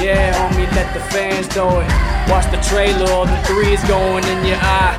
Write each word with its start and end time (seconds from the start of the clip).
Yeah, 0.00 0.30
homie, 0.34 0.70
let 0.76 0.94
the 0.94 1.00
fans 1.10 1.48
know 1.56 1.80
it. 1.80 1.88
Watch 2.30 2.46
the 2.50 2.60
trailer, 2.62 3.26
the 3.26 3.38
threes 3.46 3.82
going 3.88 4.24
in 4.24 4.46
your 4.46 4.58
eye. 4.60 4.94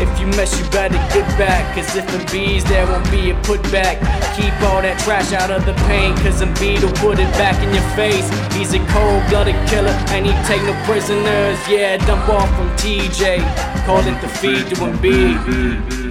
If 0.00 0.20
you 0.20 0.26
mess, 0.26 0.58
you 0.58 0.68
better 0.70 0.98
get 1.14 1.26
back. 1.38 1.74
Cause 1.74 1.94
if 1.96 2.04
Embiid's 2.08 2.64
there 2.64 2.86
won't 2.86 3.08
be 3.10 3.30
a 3.30 3.34
putback. 3.46 3.96
Keep 4.36 4.52
all 4.68 4.82
that 4.82 4.98
trash 5.04 5.32
out 5.32 5.50
of 5.50 5.64
the 5.64 5.74
paint. 5.86 6.18
Cause 6.18 6.42
Embiid 6.42 6.82
will 6.82 6.92
put 7.00 7.18
it 7.18 7.30
back 7.38 7.56
in 7.62 7.72
your 7.72 7.86
face. 7.94 8.28
He's 8.52 8.74
a 8.74 8.80
cold 8.92 9.22
blooded 9.30 9.56
killer 9.68 9.94
and 10.12 10.26
he 10.26 10.32
take 10.44 10.62
no 10.64 10.74
prisoners. 10.84 11.56
Yeah, 11.68 11.96
dump 12.04 12.28
off 12.28 12.50
from 12.56 12.68
TJ. 12.76 13.40
Call 13.86 14.00
it 14.00 14.20
the 14.20 14.28
feed 14.28 14.66
to 14.68 14.74
Embiid. 14.84 16.02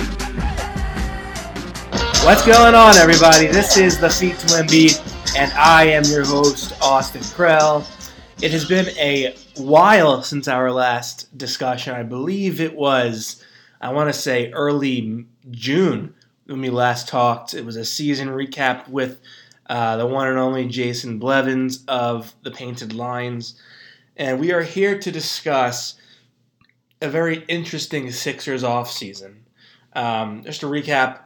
What's 2.24 2.46
going 2.46 2.76
on, 2.76 2.98
everybody? 2.98 3.48
This 3.48 3.78
is 3.78 4.00
the 4.00 4.10
Feed 4.10 4.38
to 4.40 4.46
Embiid, 4.62 5.36
and 5.36 5.52
I 5.54 5.86
am 5.86 6.04
your 6.04 6.24
host, 6.24 6.74
Austin 6.80 7.22
Krell. 7.22 7.84
It 8.42 8.52
has 8.54 8.66
been 8.66 8.90
a 8.98 9.36
while 9.58 10.24
since 10.24 10.48
our 10.48 10.72
last 10.72 11.38
discussion. 11.38 11.94
I 11.94 12.02
believe 12.02 12.60
it 12.60 12.76
was, 12.76 13.44
I 13.80 13.94
want 13.94 14.10
to 14.12 14.20
say, 14.20 14.52
early 14.52 15.28
June 15.52 16.16
when 16.48 16.60
we 16.60 16.72
last 16.72 17.08
talked. 17.08 17.54
It 17.54 17.64
was 17.64 17.76
a 17.76 17.86
season 17.86 18.30
recap 18.30 18.88
with 18.88 19.22
uh, 19.68 19.98
the 19.98 20.08
one 20.08 20.28
and 20.28 20.40
only 20.40 20.68
Jason 20.68 21.20
Blevins 21.20 21.84
of 21.88 22.34
the 22.42 22.50
Painted 22.50 22.94
Lines. 22.94 23.62
And 24.18 24.40
we 24.40 24.52
are 24.52 24.64
here 24.64 24.98
to 24.98 25.12
discuss 25.12 25.94
a 27.00 27.10
very 27.10 27.46
interesting 27.48 28.10
Sixers 28.10 28.64
offseason. 28.64 29.36
Um, 29.94 30.42
just 30.46 30.62
to 30.62 30.66
recap, 30.66 31.20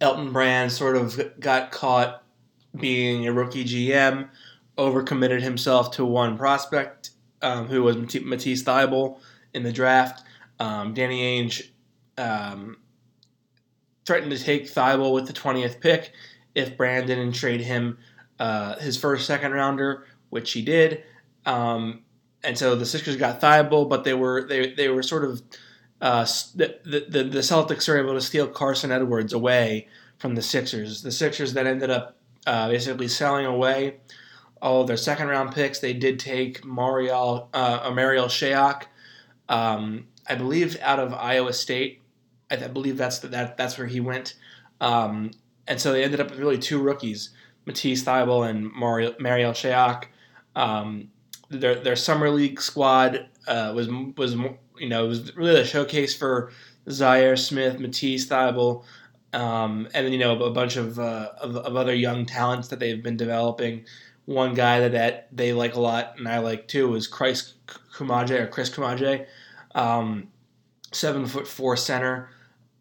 Elton 0.00 0.32
Brand 0.32 0.72
sort 0.72 0.96
of 0.96 1.38
got 1.38 1.70
caught 1.70 2.24
being 2.74 3.28
a 3.28 3.32
rookie 3.32 3.64
GM, 3.64 4.28
overcommitted 4.78 5.40
himself 5.40 5.90
to 5.92 6.04
one 6.04 6.36
prospect 6.36 7.10
um, 7.42 7.66
who 7.66 7.82
was 7.82 7.96
Matisse 7.96 8.62
Thybulle 8.62 9.18
in 9.52 9.62
the 9.62 9.72
draft. 9.72 10.24
Um, 10.58 10.94
Danny 10.94 11.20
Ainge 11.20 11.70
um, 12.16 12.78
threatened 14.04 14.32
to 14.32 14.38
take 14.42 14.64
Thybulle 14.64 15.12
with 15.12 15.26
the 15.26 15.32
20th 15.32 15.80
pick 15.80 16.12
if 16.54 16.76
Brand 16.76 17.06
didn't 17.06 17.32
trade 17.32 17.60
him 17.60 17.98
uh, 18.38 18.76
his 18.78 18.96
first 18.96 19.26
second 19.26 19.52
rounder, 19.52 20.06
which 20.30 20.52
he 20.52 20.62
did. 20.62 21.04
Um, 21.46 22.02
and 22.44 22.56
so 22.56 22.74
the 22.74 22.86
Sixers 22.86 23.16
got 23.16 23.40
Thybulle, 23.40 23.88
but 23.88 24.04
they 24.04 24.14
were 24.14 24.46
they, 24.46 24.72
they 24.74 24.88
were 24.88 25.02
sort 25.02 25.24
of 25.24 25.42
uh, 26.00 26.24
the, 26.56 26.78
the, 26.84 27.22
the 27.22 27.38
Celtics 27.38 27.88
were 27.88 27.98
able 27.98 28.14
to 28.14 28.20
steal 28.20 28.48
Carsen 28.48 28.90
Edwards 28.90 29.32
away 29.32 29.86
from 30.18 30.34
the 30.34 30.42
Sixers. 30.42 31.02
The 31.02 31.12
Sixers 31.12 31.52
then 31.52 31.68
ended 31.68 31.90
up 31.90 32.16
uh, 32.46 32.68
basically 32.68 33.06
selling 33.06 33.46
away 33.46 33.98
all 34.62 34.80
of 34.80 34.86
their 34.86 34.96
second 34.96 35.28
round 35.28 35.52
picks. 35.52 35.80
They 35.80 35.92
did 35.92 36.18
take 36.18 36.64
Mariel 36.64 37.50
uh, 37.52 37.90
Marial 37.94 38.26
Shayok, 38.26 38.84
um, 39.48 40.06
I 40.26 40.36
believe, 40.36 40.78
out 40.80 40.98
of 40.98 41.12
Iowa 41.12 41.52
State. 41.52 42.00
I, 42.50 42.54
I 42.54 42.68
believe 42.68 42.96
that's 42.96 43.18
the, 43.18 43.28
that 43.28 43.58
that's 43.58 43.76
where 43.76 43.88
he 43.88 44.00
went. 44.00 44.34
Um, 44.80 45.32
and 45.66 45.80
so 45.80 45.92
they 45.92 46.02
ended 46.02 46.20
up 46.20 46.30
with 46.30 46.38
really 46.38 46.58
two 46.58 46.80
rookies, 46.80 47.30
Matisse 47.66 48.04
Thybulle 48.04 48.48
and 48.48 48.72
Marial, 48.72 49.52
Shayok. 49.52 50.04
Um, 50.56 51.10
their 51.50 51.74
their 51.74 51.96
summer 51.96 52.30
league 52.30 52.60
squad 52.60 53.28
uh, 53.46 53.72
was 53.74 53.88
was 54.16 54.36
you 54.78 54.88
know, 54.88 55.06
was 55.06 55.34
really 55.36 55.60
a 55.60 55.64
showcase 55.64 56.14
for 56.14 56.50
Zhaire 56.88 57.38
Smith, 57.38 57.78
Matisse 57.78 58.26
Thybulle, 58.26 58.84
um, 59.32 59.88
and 59.94 60.06
then 60.06 60.12
you 60.12 60.18
know 60.18 60.38
a 60.42 60.50
bunch 60.50 60.76
of, 60.76 60.98
uh, 60.98 61.30
of, 61.40 61.56
of 61.56 61.76
other 61.76 61.94
young 61.94 62.26
talents 62.26 62.68
that 62.68 62.80
they've 62.80 63.02
been 63.02 63.16
developing. 63.16 63.84
One 64.24 64.54
guy 64.54 64.80
that, 64.80 64.92
that 64.92 65.28
they 65.32 65.52
like 65.52 65.74
a 65.74 65.80
lot 65.80 66.14
and 66.18 66.28
I 66.28 66.38
like 66.38 66.68
too 66.68 66.94
is 66.94 67.06
Chris 67.06 67.54
Koumadje 67.94 68.40
or 68.40 68.46
Chris 68.46 68.70
Koumadje, 68.70 69.26
um, 69.74 70.28
seven 70.92 71.26
foot 71.26 71.46
four 71.46 71.76
center, 71.76 72.30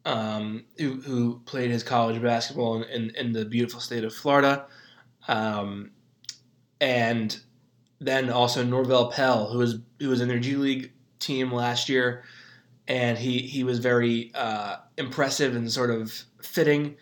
um, 0.05 0.65
who, 0.77 1.01
who 1.01 1.39
played 1.45 1.71
his 1.71 1.83
college 1.83 2.21
basketball 2.21 2.83
in, 2.83 2.89
in, 2.89 3.15
in 3.15 3.31
the 3.33 3.45
beautiful 3.45 3.79
state 3.79 4.03
of 4.03 4.13
Florida, 4.13 4.65
um, 5.27 5.91
and 6.79 7.39
then 7.99 8.29
also 8.29 8.63
Norvel 8.63 9.11
Pelle, 9.11 9.47
who 9.51 9.59
was 9.59 9.79
who 9.99 10.09
was 10.09 10.21
in 10.21 10.27
their 10.27 10.39
G 10.39 10.55
League 10.55 10.91
team 11.19 11.51
last 11.51 11.87
year, 11.87 12.23
and 12.87 13.17
he 13.17 13.39
he 13.39 13.63
was 13.63 13.79
very 13.79 14.31
uh, 14.33 14.77
impressive 14.97 15.55
and 15.55 15.71
sort 15.71 15.91
of 15.91 16.11
fitting, 16.41 16.95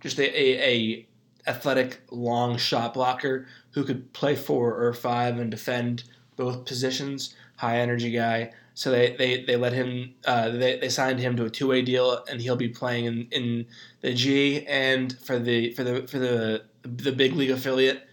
just 0.00 0.18
a, 0.18 0.24
a, 0.24 0.62
a, 0.62 1.08
athletic 1.46 2.00
long 2.10 2.56
shot 2.56 2.94
blocker 2.94 3.46
who 3.72 3.84
could 3.84 4.12
play 4.12 4.34
four 4.34 4.82
or 4.82 4.92
five 4.92 5.38
and 5.38 5.50
defend 5.50 6.04
both 6.36 6.64
positions. 6.64 7.34
High 7.56 7.78
energy 7.78 8.10
guy. 8.10 8.52
So 8.74 8.90
they, 8.90 9.16
they, 9.16 9.42
they 9.42 9.56
let 9.56 9.72
him 9.72 10.14
uh, 10.26 10.50
they, 10.50 10.78
they 10.78 10.90
signed 10.90 11.18
him 11.18 11.36
to 11.36 11.44
a 11.44 11.50
two 11.50 11.68
way 11.68 11.80
deal 11.82 12.22
and 12.30 12.40
he'll 12.40 12.56
be 12.56 12.68
playing 12.68 13.06
in, 13.06 13.28
in 13.30 13.66
the 14.02 14.12
G 14.12 14.66
and 14.66 15.18
for 15.20 15.38
the 15.38 15.72
for 15.72 15.82
the 15.82 16.06
for 16.06 16.18
the 16.18 16.64
the 16.82 17.12
big 17.12 17.32
league 17.32 17.50
affiliate. 17.50 18.06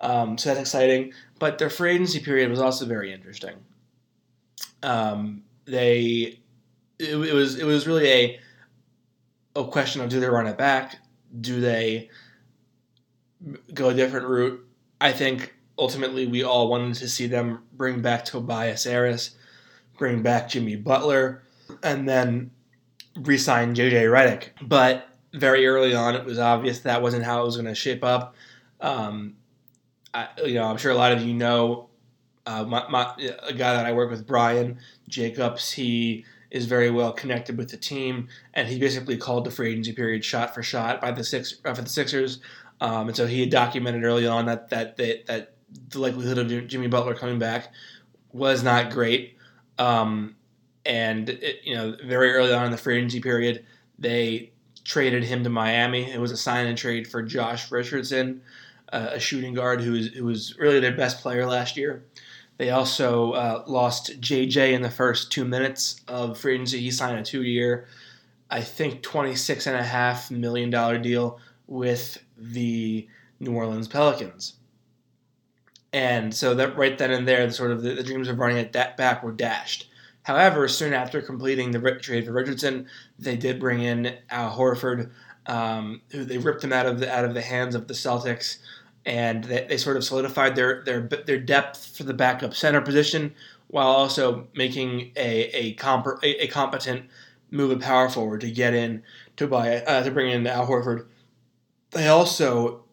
Um, 0.00 0.36
so 0.38 0.50
that's 0.50 0.60
exciting. 0.60 1.12
But 1.38 1.58
their 1.58 1.70
free 1.70 1.92
agency 1.92 2.20
period 2.20 2.50
was 2.50 2.60
also 2.60 2.84
very 2.84 3.12
interesting. 3.12 3.54
Um, 4.82 5.42
they 5.66 6.40
it, 6.98 7.10
it, 7.10 7.34
was 7.34 7.56
it 7.56 7.64
was 7.64 7.86
really 7.86 8.08
a 8.08 8.40
a 9.54 9.64
question 9.64 10.02
of 10.02 10.08
do 10.08 10.20
they 10.20 10.28
run 10.28 10.46
it 10.46 10.58
back? 10.58 10.98
Do 11.40 11.60
they 11.60 12.10
go 13.74 13.90
a 13.90 13.94
different 13.94 14.26
route? 14.26 14.64
I 15.00 15.12
think 15.12 15.54
ultimately 15.78 16.26
we 16.26 16.42
all 16.42 16.68
wanted 16.68 16.94
to 16.94 17.08
see 17.08 17.26
them 17.26 17.62
bring 17.72 18.02
back 18.02 18.24
Tobias 18.24 18.84
Harris, 18.84 19.36
bring 19.96 20.22
back 20.22 20.48
Jimmy 20.48 20.76
Butler, 20.76 21.42
and 21.82 22.08
then 22.08 22.50
re-sign 23.16 23.74
JJ 23.74 24.10
Redick. 24.10 24.50
But 24.60 25.08
very 25.32 25.66
early 25.66 25.94
on, 25.94 26.14
it 26.14 26.24
was 26.24 26.38
obvious 26.38 26.80
that 26.80 27.02
wasn't 27.02 27.24
how 27.24 27.42
it 27.42 27.44
was 27.44 27.56
going 27.56 27.66
to 27.66 27.74
shape 27.74 28.02
up. 28.02 28.34
Um, 28.80 29.36
I, 30.14 30.28
you 30.44 30.54
know, 30.54 30.64
I'm 30.64 30.76
sure 30.78 30.90
a 30.90 30.96
lot 30.96 31.12
of 31.12 31.22
you 31.22 31.34
know 31.34 31.88
uh, 32.48 32.64
my, 32.64 32.88
my, 32.88 33.14
a 33.42 33.52
guy 33.52 33.74
that 33.74 33.84
I 33.84 33.92
work 33.92 34.10
with, 34.10 34.26
Brian 34.26 34.78
Jacobs, 35.06 35.70
he 35.72 36.24
is 36.50 36.64
very 36.64 36.90
well 36.90 37.12
connected 37.12 37.58
with 37.58 37.70
the 37.70 37.76
team, 37.76 38.28
and 38.54 38.66
he 38.66 38.78
basically 38.78 39.18
called 39.18 39.44
the 39.44 39.50
free 39.50 39.72
agency 39.72 39.92
period 39.92 40.24
shot 40.24 40.54
for 40.54 40.62
shot 40.62 40.98
by 40.98 41.10
the 41.10 41.22
six 41.22 41.60
uh, 41.66 41.74
for 41.74 41.82
the 41.82 41.90
Sixers, 41.90 42.40
um, 42.80 43.08
and 43.08 43.16
so 43.16 43.26
he 43.26 43.40
had 43.40 43.50
documented 43.50 44.04
early 44.04 44.26
on 44.26 44.46
that 44.46 44.68
that 44.70 44.96
that, 44.96 45.26
that 45.26 45.54
the 45.90 45.98
likelihood 45.98 46.38
of 46.38 46.66
Jimmy 46.68 46.86
Butler 46.86 47.14
coming 47.14 47.38
back 47.38 47.72
was 48.32 48.62
not 48.62 48.90
great, 48.90 49.36
um, 49.78 50.36
and 50.84 51.28
it, 51.28 51.60
you 51.64 51.74
know 51.74 51.96
very 52.04 52.32
early 52.32 52.52
on 52.52 52.66
in 52.66 52.72
the 52.72 52.78
free 52.78 52.96
agency 52.96 53.20
period 53.20 53.64
they 53.98 54.52
traded 54.84 55.24
him 55.24 55.44
to 55.44 55.50
Miami. 55.50 56.10
It 56.10 56.20
was 56.20 56.30
a 56.30 56.36
sign 56.36 56.66
and 56.66 56.78
trade 56.78 57.06
for 57.06 57.22
Josh 57.22 57.70
Richardson, 57.70 58.40
uh, 58.92 59.10
a 59.12 59.20
shooting 59.20 59.54
guard 59.54 59.82
who 59.82 59.92
was 59.92 60.06
who 60.08 60.24
was 60.24 60.56
really 60.58 60.80
their 60.80 60.96
best 60.96 61.20
player 61.20 61.46
last 61.46 61.76
year. 61.76 62.04
They 62.56 62.70
also 62.70 63.32
uh, 63.32 63.64
lost 63.66 64.20
JJ 64.20 64.72
in 64.72 64.82
the 64.82 64.90
first 64.90 65.30
two 65.30 65.44
minutes 65.44 66.00
of 66.08 66.38
free 66.38 66.54
agency. 66.54 66.80
He 66.80 66.90
signed 66.90 67.16
a 67.16 67.22
two-year, 67.22 67.86
I 68.50 68.62
think, 68.62 69.02
$26.5 69.02 70.30
million 70.32 71.00
deal 71.00 71.38
with 71.68 72.18
the 72.36 73.06
New 73.38 73.54
Orleans 73.54 73.86
Pelicans. 73.86 74.54
And 75.92 76.34
so 76.34 76.54
that 76.54 76.76
right 76.76 76.98
then 76.98 77.12
and 77.12 77.28
there, 77.28 77.48
sort 77.50 77.70
of 77.70 77.82
the, 77.82 77.94
the 77.94 78.02
dreams 78.02 78.28
of 78.28 78.38
running 78.38 78.56
it 78.56 78.72
back 78.72 79.22
were 79.22 79.32
dashed. 79.32 79.88
However, 80.22 80.68
soon 80.68 80.92
after 80.92 81.22
completing 81.22 81.70
the 81.70 81.92
trade 82.02 82.26
for 82.26 82.32
Richardson, 82.32 82.86
they 83.18 83.36
did 83.36 83.60
bring 83.60 83.80
in 83.80 84.18
Al 84.28 84.54
Horford, 84.54 85.10
um, 85.46 86.02
who 86.10 86.24
they 86.24 86.36
ripped 86.36 86.62
him 86.62 86.72
out 86.72 86.84
of 86.84 87.00
the 87.00 87.10
out 87.10 87.24
of 87.24 87.32
the 87.32 87.40
hands 87.40 87.74
of 87.74 87.88
the 87.88 87.94
Celtics, 87.94 88.58
and 89.06 89.44
they, 89.44 89.66
they 89.66 89.78
sort 89.78 89.96
of 89.96 90.04
solidified 90.04 90.54
their 90.54 90.82
their 90.84 91.00
their 91.00 91.38
depth 91.38 91.96
for 91.96 92.02
the 92.02 92.12
backup 92.12 92.54
center 92.54 92.82
position 92.82 93.34
while 93.68 93.86
also 93.86 94.48
making 94.54 95.12
a 95.16 95.44
a, 95.54 95.72
comp- 95.74 96.22
a, 96.22 96.44
a 96.44 96.46
competent 96.48 97.06
move 97.50 97.70
of 97.70 97.80
power 97.80 98.10
forward 98.10 98.42
to 98.42 98.50
get 98.50 98.74
in 98.74 99.02
to 99.38 99.46
buy 99.46 99.76
uh, 99.76 100.02
to 100.02 100.10
bring 100.10 100.30
in 100.30 100.46
Al 100.46 100.66
Horford. 100.66 101.06
They 101.90 102.08
also 102.08 102.84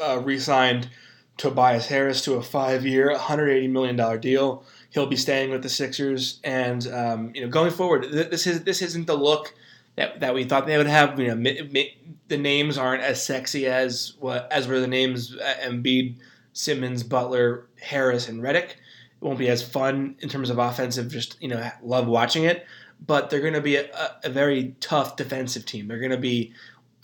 uh, 0.00 0.20
re-signed 0.22 0.88
Tobias 1.36 1.86
Harris 1.86 2.22
to 2.22 2.34
a 2.34 2.42
five-year, 2.42 3.10
180 3.10 3.68
million 3.68 3.96
dollar 3.96 4.18
deal. 4.18 4.64
He'll 4.90 5.06
be 5.06 5.16
staying 5.16 5.50
with 5.50 5.62
the 5.62 5.68
Sixers, 5.68 6.40
and 6.44 6.86
um, 6.88 7.32
you 7.34 7.42
know, 7.42 7.48
going 7.48 7.72
forward, 7.72 8.04
this 8.10 8.46
is 8.46 8.62
this 8.62 8.80
isn't 8.80 9.06
the 9.06 9.16
look 9.16 9.52
that, 9.96 10.20
that 10.20 10.34
we 10.34 10.44
thought 10.44 10.66
they 10.66 10.76
would 10.76 10.86
have. 10.86 11.18
You 11.18 11.34
know, 11.34 11.84
the 12.28 12.36
names 12.36 12.78
aren't 12.78 13.02
as 13.02 13.24
sexy 13.24 13.66
as 13.66 14.14
what 14.18 14.50
as 14.50 14.66
were 14.66 14.80
the 14.80 14.86
names 14.86 15.36
uh, 15.36 15.54
Embiid, 15.62 16.16
Simmons, 16.52 17.02
Butler, 17.02 17.66
Harris, 17.80 18.28
and 18.28 18.40
Redick. 18.40 18.70
It 18.70 18.76
won't 19.20 19.38
be 19.38 19.48
as 19.48 19.62
fun 19.62 20.16
in 20.20 20.28
terms 20.28 20.50
of 20.50 20.58
offensive. 20.58 21.10
Just 21.10 21.40
you 21.40 21.48
know, 21.48 21.70
love 21.82 22.06
watching 22.06 22.44
it. 22.44 22.66
But 23.06 23.28
they're 23.28 23.40
going 23.40 23.54
to 23.54 23.60
be 23.60 23.76
a, 23.76 24.16
a 24.22 24.30
very 24.30 24.76
tough 24.80 25.16
defensive 25.16 25.66
team. 25.66 25.88
They're 25.88 25.98
going 25.98 26.12
to 26.12 26.16
be, 26.16 26.54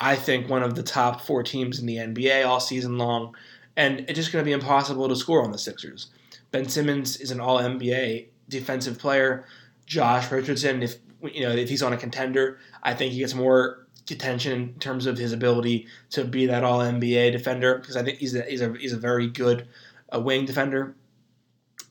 I 0.00 0.17
think, 0.17 0.49
one 0.49 0.62
of 0.62 0.75
the 0.75 0.82
top 0.82 1.20
four 1.20 1.43
teams 1.43 1.79
in 1.79 1.87
the 1.87 1.97
NBA 1.97 2.47
all 2.47 2.61
season 2.61 2.97
long, 2.99 3.35
and 3.76 4.00
it's 4.00 4.14
just 4.14 4.32
going 4.32 4.43
to 4.43 4.49
be 4.49 4.52
impossible 4.52 5.08
to 5.08 5.17
score 5.17 5.44
on 5.44 5.52
the 5.52 5.58
Sixers. 5.58 6.08
Ben 6.50 6.69
Simmons 6.69 7.19
is 7.19 7.31
an 7.31 7.41
All 7.41 7.58
NBA 7.58 8.26
defensive 8.49 8.99
player. 8.99 9.44
Josh 9.87 10.31
Richardson, 10.31 10.82
if 10.82 10.97
you 11.23 11.43
know 11.43 11.50
if 11.50 11.69
he's 11.69 11.82
on 11.82 11.93
a 11.93 11.97
contender, 11.97 12.58
I 12.82 12.94
think 12.94 13.12
he 13.12 13.19
gets 13.19 13.35
more 13.35 13.87
attention 14.11 14.52
in 14.52 14.75
terms 14.81 15.06
of 15.06 15.19
his 15.19 15.32
ability 15.32 15.87
to 16.11 16.25
be 16.25 16.46
that 16.46 16.64
All 16.64 16.81
NBA 16.81 17.32
defender 17.32 17.76
because 17.76 17.96
I 17.96 18.03
think 18.03 18.19
he's 18.19 18.35
a, 18.35 18.43
he's 18.43 18.61
a 18.61 18.73
he's 18.75 18.93
a 18.93 18.99
very 18.99 19.29
good 19.29 19.69
uh, 20.14 20.20
wing 20.20 20.44
defender. 20.44 20.94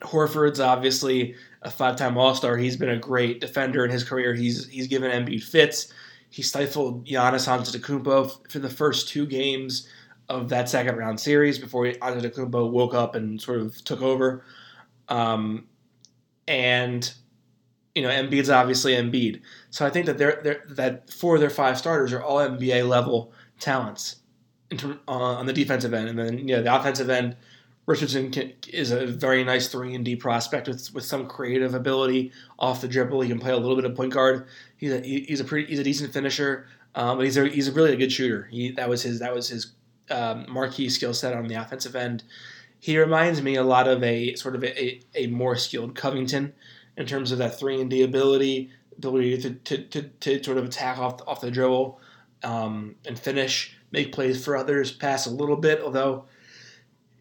Horford's 0.02 0.62
obviously 0.62 1.36
a 1.62 1.70
five-time 1.70 2.18
All-Star. 2.18 2.56
He's 2.56 2.78
been 2.78 2.90
a 2.90 2.98
great 2.98 3.42
defender 3.42 3.84
in 3.84 3.92
his 3.92 4.04
career. 4.04 4.34
He's 4.34 4.68
he's 4.68 4.88
given 4.88 5.12
Embiid 5.12 5.44
fits. 5.44 5.94
He 6.30 6.42
stifled 6.42 7.08
Giannis 7.08 7.48
Antetokounmpo 7.48 8.52
for 8.52 8.60
the 8.60 8.70
first 8.70 9.10
two 9.10 9.26
games 9.26 9.88
of 10.30 10.50
that 10.50 10.70
second 10.70 10.96
round 10.96 11.20
series 11.20 11.58
before 11.58 11.86
Antetokounmpo 11.86 12.72
woke 12.72 12.94
up 12.94 13.16
and 13.16 13.42
sort 13.42 13.60
of 13.60 13.84
took 13.84 14.02
over. 14.02 14.46
Um, 15.08 15.68
and 16.48 17.12
you 17.96 18.04
know, 18.04 18.10
Embiid's 18.10 18.50
obviously 18.50 18.94
Embiid. 18.94 19.42
So 19.72 19.86
I 19.86 19.90
think 19.90 20.06
that 20.06 20.18
they're, 20.18 20.40
they're 20.44 20.64
that 20.70 21.10
four 21.10 21.36
of 21.36 21.42
their 21.42 21.50
five 21.50 21.78
starters 21.78 22.14
are 22.14 22.22
all 22.22 22.38
NBA 22.38 22.88
level 22.88 23.34
talents 23.60 24.18
uh, 24.72 24.96
on 25.08 25.46
the 25.46 25.54
defensive 25.54 25.94
end, 25.94 26.10
and 26.10 26.20
then 26.20 26.38
you 26.38 26.56
know 26.56 26.62
the 26.62 26.74
offensive 26.74 27.10
end. 27.10 27.36
Richardson 27.90 28.30
can, 28.30 28.54
is 28.72 28.92
a 28.92 29.08
very 29.08 29.44
nice 29.44 29.68
three 29.68 29.96
and 29.96 30.06
D 30.06 30.16
prospect 30.16 30.68
with, 30.68 30.94
with 30.94 31.04
some 31.04 31.28
creative 31.28 31.74
ability 31.74 32.32
off 32.60 32.82
the 32.82 32.88
dribble. 32.88 33.22
He 33.22 33.30
can 33.30 33.40
play 33.40 33.52
a 33.52 33.58
little 33.58 33.76
bit 33.76 33.84
of 33.84 33.96
point 33.96 34.14
guard. 34.14 34.46
He's 34.78 34.94
a 34.94 35.02
he's 35.02 35.40
a 35.40 35.44
pretty 35.44 35.68
he's 35.68 35.80
a 35.80 35.84
decent 35.84 36.14
finisher, 36.14 36.68
um, 36.94 37.18
but 37.18 37.26
he's 37.26 37.36
a 37.36 37.48
he's 37.48 37.68
a 37.68 37.72
really 37.72 37.94
a 37.94 37.96
good 37.96 38.12
shooter. 38.12 38.48
He 38.52 38.70
that 38.74 38.88
was 38.88 39.02
his 39.02 39.18
that 39.22 39.34
was 39.34 39.50
his 39.50 39.72
um, 40.12 40.46
marquee 40.48 40.88
skill 40.88 41.16
set 41.16 41.34
on 41.34 41.48
the 41.48 41.56
offensive 41.56 41.96
end. 41.96 42.24
He 42.80 42.96
reminds 42.96 43.42
me 43.42 43.56
a 43.56 43.64
lot 43.64 43.88
of 43.88 44.04
a 44.04 44.36
sort 44.36 44.54
of 44.54 44.64
a, 44.64 44.80
a, 44.80 45.02
a 45.16 45.28
more 45.28 45.56
skilled 45.56 45.96
Covington 45.96 46.54
in 46.96 47.08
terms 47.08 47.32
of 47.32 47.40
that 47.40 47.58
three 47.58 47.82
and 47.82 47.90
D 47.90 48.04
ability, 48.04 48.70
ability 48.96 49.42
to, 49.42 49.50
to, 49.56 49.84
to, 49.86 50.04
to 50.04 50.44
sort 50.44 50.60
of 50.60 50.66
attack 50.66 51.00
off 51.00 51.22
off 51.28 51.42
the 51.42 51.50
dribble 51.50 52.00
um, 52.44 52.98
and 53.08 53.18
finish, 53.18 53.76
make 53.92 54.12
plays 54.12 54.46
for 54.46 54.56
others, 54.56 54.92
pass 54.92 55.26
a 55.26 55.32
little 55.32 55.58
bit. 55.58 55.82
Although, 55.82 56.26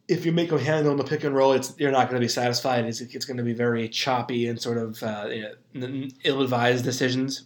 if 0.08 0.24
you 0.24 0.32
make 0.32 0.50
a 0.52 0.58
handle 0.58 0.96
the 0.96 1.04
pick 1.04 1.22
and 1.24 1.34
roll, 1.34 1.52
it's 1.52 1.74
you're 1.78 1.92
not 1.92 2.08
going 2.08 2.20
to 2.20 2.24
be 2.24 2.28
satisfied. 2.28 2.86
It's, 2.86 3.02
it's 3.02 3.26
going 3.26 3.36
to 3.36 3.42
be 3.42 3.52
very 3.52 3.88
choppy 3.88 4.48
and 4.48 4.60
sort 4.60 4.78
of 4.78 5.02
uh, 5.02 5.28
you 5.30 5.52
know, 5.74 6.08
ill-advised 6.24 6.82
decisions. 6.82 7.44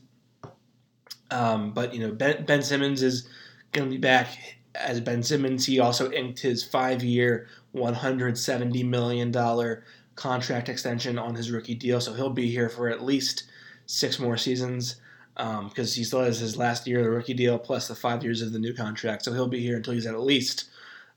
Um, 1.32 1.72
but 1.72 1.92
you 1.92 2.00
know, 2.00 2.12
Ben, 2.12 2.44
ben 2.44 2.62
Simmons 2.62 3.02
is 3.02 3.28
going 3.72 3.88
to 3.88 3.90
be 3.90 3.98
back 3.98 4.58
as 4.76 5.00
Ben 5.00 5.22
Simmons. 5.22 5.66
He 5.66 5.80
also 5.80 6.10
inked 6.12 6.38
his 6.38 6.62
five-year, 6.62 7.48
170 7.72 8.82
million 8.84 9.32
dollar 9.32 9.84
contract 10.14 10.68
extension 10.68 11.18
on 11.18 11.34
his 11.34 11.50
rookie 11.50 11.74
deal, 11.74 12.00
so 12.00 12.12
he'll 12.12 12.30
be 12.30 12.50
here 12.50 12.68
for 12.68 12.88
at 12.88 13.02
least 13.02 13.44
six 13.86 14.18
more 14.18 14.36
seasons 14.36 14.96
because 15.34 15.92
um, 15.92 15.96
he 15.96 16.04
still 16.04 16.20
has 16.22 16.38
his 16.38 16.56
last 16.56 16.86
year 16.86 16.98
of 16.98 17.04
the 17.06 17.10
rookie 17.10 17.34
deal 17.34 17.58
plus 17.58 17.88
the 17.88 17.94
five 17.94 18.22
years 18.22 18.42
of 18.42 18.52
the 18.52 18.58
new 18.58 18.74
contract. 18.74 19.24
So 19.24 19.32
he'll 19.32 19.48
be 19.48 19.60
here 19.60 19.76
until 19.76 19.94
he's 19.94 20.06
at 20.06 20.20
least 20.20 20.66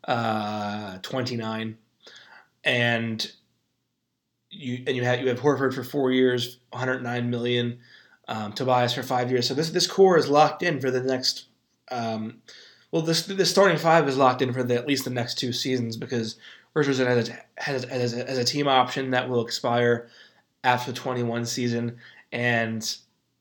uh, 0.05 0.97
29. 0.99 1.77
And 2.63 3.31
you 4.49 4.83
and 4.87 4.95
you 4.95 5.03
have 5.03 5.21
you 5.21 5.27
have 5.27 5.39
Horford 5.39 5.73
for 5.73 5.83
four 5.83 6.11
years, 6.11 6.59
109 6.71 7.29
million. 7.29 7.79
Um, 8.27 8.53
Tobias 8.53 8.93
for 8.93 9.03
five 9.03 9.29
years. 9.29 9.47
So 9.47 9.53
this 9.53 9.69
this 9.69 9.85
core 9.85 10.17
is 10.17 10.27
locked 10.27 10.63
in 10.63 10.79
for 10.79 10.89
the 10.89 11.01
next. 11.01 11.45
Um, 11.91 12.41
well, 12.91 13.03
this 13.03 13.23
the 13.27 13.45
starting 13.45 13.77
five 13.77 14.07
is 14.07 14.17
locked 14.17 14.41
in 14.41 14.51
for 14.51 14.63
the, 14.63 14.75
at 14.75 14.87
least 14.87 15.03
the 15.03 15.11
next 15.11 15.37
two 15.37 15.53
seasons 15.53 15.95
because 15.95 16.37
Richardson 16.73 17.05
has 17.05 17.29
a, 17.29 17.39
has, 17.57 17.83
has, 17.83 18.13
a, 18.13 18.25
has 18.25 18.37
a 18.39 18.43
team 18.43 18.67
option 18.67 19.11
that 19.11 19.29
will 19.29 19.45
expire 19.45 20.09
after 20.63 20.91
the 20.91 20.97
21 20.97 21.45
season, 21.45 21.97
and 22.31 22.97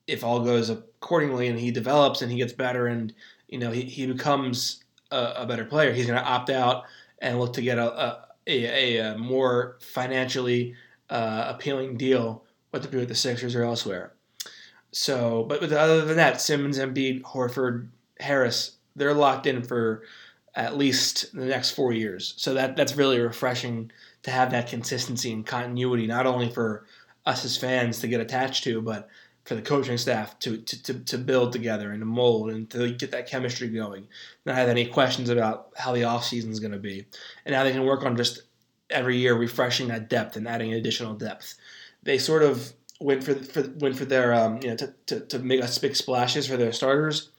if 0.07 0.23
all 0.23 0.45
goes 0.45 0.69
accordingly 0.69 1.49
and 1.49 1.59
he 1.59 1.71
develops 1.71 2.21
and 2.21 2.31
he 2.31 2.37
gets 2.37 2.53
better 2.53 2.87
and 2.87 3.15
you 3.49 3.59
know 3.59 3.71
he, 3.71 3.83
he 3.83 4.07
becomes 4.07 4.84
a, 5.15 5.43
a 5.43 5.47
better 5.47 5.65
player, 5.65 5.93
he's 5.93 6.07
going 6.07 6.19
to 6.19 6.25
opt 6.25 6.51
out 6.51 6.85
and 7.21 7.39
look 7.39 7.55
to 7.55 7.63
get 7.63 7.79
a, 7.79 8.19
a, 8.47 8.99
a, 8.99 9.19
more 9.19 9.79
financially 9.81 10.75
uh, 11.11 11.47
appealing 11.49 11.97
deal, 11.97 12.45
whether 12.71 12.89
it 12.89 12.91
be 12.91 12.99
with 12.99 13.09
the 13.09 13.15
Sixers 13.15 13.55
or 13.55 13.63
elsewhere. 13.63 14.13
So, 14.93 15.45
but, 15.49 15.61
but 15.61 15.73
other 15.73 16.05
than 16.05 16.17
that, 16.17 16.41
Simmons, 16.41 16.79
Embiid, 16.79 17.23
Horford, 17.23 17.89
Harris, 18.21 18.77
they're 18.95 19.15
locked 19.15 19.47
in 19.47 19.63
for 19.63 20.03
at 20.55 20.77
least 20.77 21.35
the 21.35 21.47
next 21.47 21.73
four 21.73 21.93
years. 21.93 22.35
So 22.37 22.55
that 22.55 22.77
that's 22.77 22.97
really 22.97 23.19
refreshing 23.19 23.91
to 24.23 24.31
have 24.31 24.53
that 24.53 24.69
consistency 24.69 25.33
and 25.33 25.45
continuity, 25.45 26.07
not 26.07 26.27
only 26.27 26.49
for 26.49 26.87
us 27.27 27.45
as 27.45 27.57
fans 27.57 27.99
to 28.01 28.09
get 28.09 28.21
attached 28.21 28.65
to, 28.65 28.81
but 28.81 29.09
for 29.45 29.55
the 29.55 29.63
coaching 29.63 29.99
staff 29.99 30.39
to, 30.41 30.57
to, 30.57 30.83
to, 30.83 30.95
to 31.01 31.19
build 31.19 31.53
together 31.53 31.91
and 31.91 32.01
to 32.01 32.07
mold 32.07 32.51
and 32.51 32.71
to 32.71 32.93
get 32.93 33.11
that 33.11 33.29
chemistry 33.29 33.69
going. 33.69 34.07
Not 34.47 34.57
have 34.57 34.69
any 34.69 34.87
questions 34.87 35.29
about 35.29 35.69
how 35.77 35.93
the 35.93 36.03
offseason 36.03 36.51
is 36.51 36.61
going 36.61 36.73
to 36.73 36.79
be. 36.79 37.07
And 37.45 37.55
how 37.55 37.65
they 37.65 37.73
can 37.73 37.85
work 37.85 38.05
on 38.05 38.17
just 38.17 38.43
every 38.91 39.19
year 39.19 39.35
refreshing 39.35 39.89
that 39.89 40.09
depth 40.09 40.37
and 40.37 40.49
adding 40.49 40.73
additional 40.73 41.15
depth. 41.15 41.57
They 42.03 42.19
sort 42.19 42.43
of 42.43 42.73
went 43.01 43.25
for, 43.25 43.35
for 43.35 43.69
went 43.81 43.97
for 43.97 44.05
their 44.05 44.33
um, 44.33 44.61
you 44.63 44.69
know 44.69 44.77
to, 44.77 44.95
to, 45.07 45.21
to 45.21 45.39
make 45.41 45.63
us 45.63 45.79
big 45.79 45.97
splashes 45.97 46.47
for 46.47 46.57
their 46.57 46.73
starters 46.73 47.31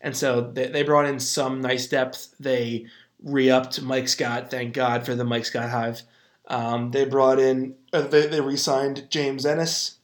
and 0.00 0.16
so 0.16 0.40
they, 0.40 0.68
they 0.68 0.82
brought 0.82 1.06
in 1.06 1.18
some 1.18 1.60
nice 1.60 1.86
depth. 1.86 2.34
They 2.38 2.86
re-upped 3.22 3.82
Mike 3.82 4.08
Scott. 4.08 4.50
Thank 4.50 4.74
God 4.74 5.04
for 5.04 5.14
the 5.14 5.24
Mike 5.24 5.44
Scott 5.44 5.70
hive. 5.70 6.02
Um, 6.46 6.90
they 6.92 7.04
brought 7.04 7.38
in, 7.38 7.74
they, 7.92 8.26
they 8.26 8.40
re-signed 8.40 9.08
James 9.10 9.44
Ennis. 9.44 9.97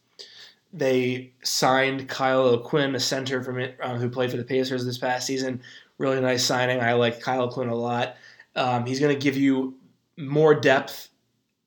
They 0.77 1.33
signed 1.45 2.09
Kyle 2.09 2.43
O'Quinn, 2.43 2.97
a 2.97 3.01
center 3.01 3.43
from 3.43 3.61
it, 3.61 3.79
um, 3.81 3.99
who 3.99 4.11
played 4.11 4.33
for 4.33 4.37
the 4.37 4.45
Pacers 4.45 4.85
this 4.85 4.99
past 4.99 5.27
season. 5.27 5.63
Really 5.99 6.21
nice 6.21 6.45
signing. 6.45 6.81
I 6.81 6.95
like 6.95 7.21
Kyle 7.21 7.43
O'Quinn 7.43 7.69
a 7.69 7.77
lot. 7.77 8.17
Um, 8.57 8.85
he's 8.85 8.99
going 8.99 9.15
to 9.15 9.23
give 9.23 9.37
you 9.37 9.77
more 10.17 10.55
depth 10.55 11.09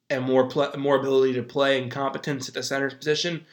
and 0.09 0.23
more 0.23 0.49
more 0.77 0.95
ability 0.97 1.33
to 1.33 1.43
play 1.43 1.81
and 1.81 1.91
competence 1.91 2.47
at 2.47 2.53
the 2.53 2.63
center 2.63 2.89
position 2.89 3.45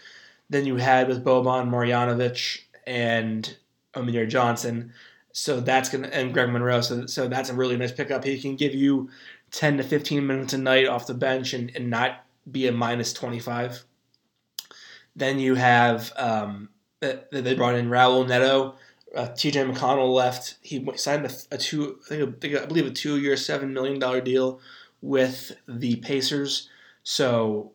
than 0.51 0.67
you 0.67 0.77
had 0.77 1.09
with 1.09 1.25
Boban 1.25 1.69
Marjanovic 1.69 2.61
and 2.87 3.57
Amir 3.95 4.27
Johnson. 4.27 4.93
So 5.33 5.61
that's 5.61 5.89
gonna 5.89 6.09
and 6.09 6.33
Greg 6.33 6.51
Monroe. 6.51 6.81
So 6.81 7.07
so 7.07 7.29
that's 7.29 7.51
a 7.51 7.55
really 7.55 7.77
nice 7.77 7.93
pickup. 7.93 8.25
He 8.25 8.41
can 8.41 8.57
give 8.57 8.75
you 8.75 9.11
ten 9.51 9.77
to 9.79 9.83
fifteen 9.83 10.27
minutes 10.27 10.53
a 10.53 10.59
night 10.59 10.87
off 10.87 11.07
the 11.07 11.15
bench 11.15 11.55
and, 11.55 11.73
and 11.75 11.91
not 11.91 12.25
be 12.51 12.69
a 12.69 12.73
minus 12.73 13.13
twenty 13.13 13.41
five. 13.41 13.85
Then 15.17 15.39
you 15.39 15.55
have 15.55 16.13
um, 16.17 16.71
they 17.01 17.55
brought 17.55 17.75
in 17.75 17.89
Raul 17.89 18.27
Neto. 18.27 18.75
Uh, 19.15 19.29
T.J. 19.29 19.65
McConnell 19.65 20.13
left. 20.13 20.57
He 20.61 20.85
signed 20.97 21.25
a, 21.25 21.31
a 21.53 21.59
two, 21.59 22.01
I 22.11 22.27
think, 22.41 22.57
I 22.57 22.67
believe, 22.67 22.87
a 22.87 22.91
two-year, 22.91 23.37
seven 23.37 23.73
million 23.73 24.01
dollar 24.01 24.21
deal 24.21 24.61
with 25.03 25.57
the 25.69 25.97
Pacers. 25.97 26.69
So, 27.05 27.73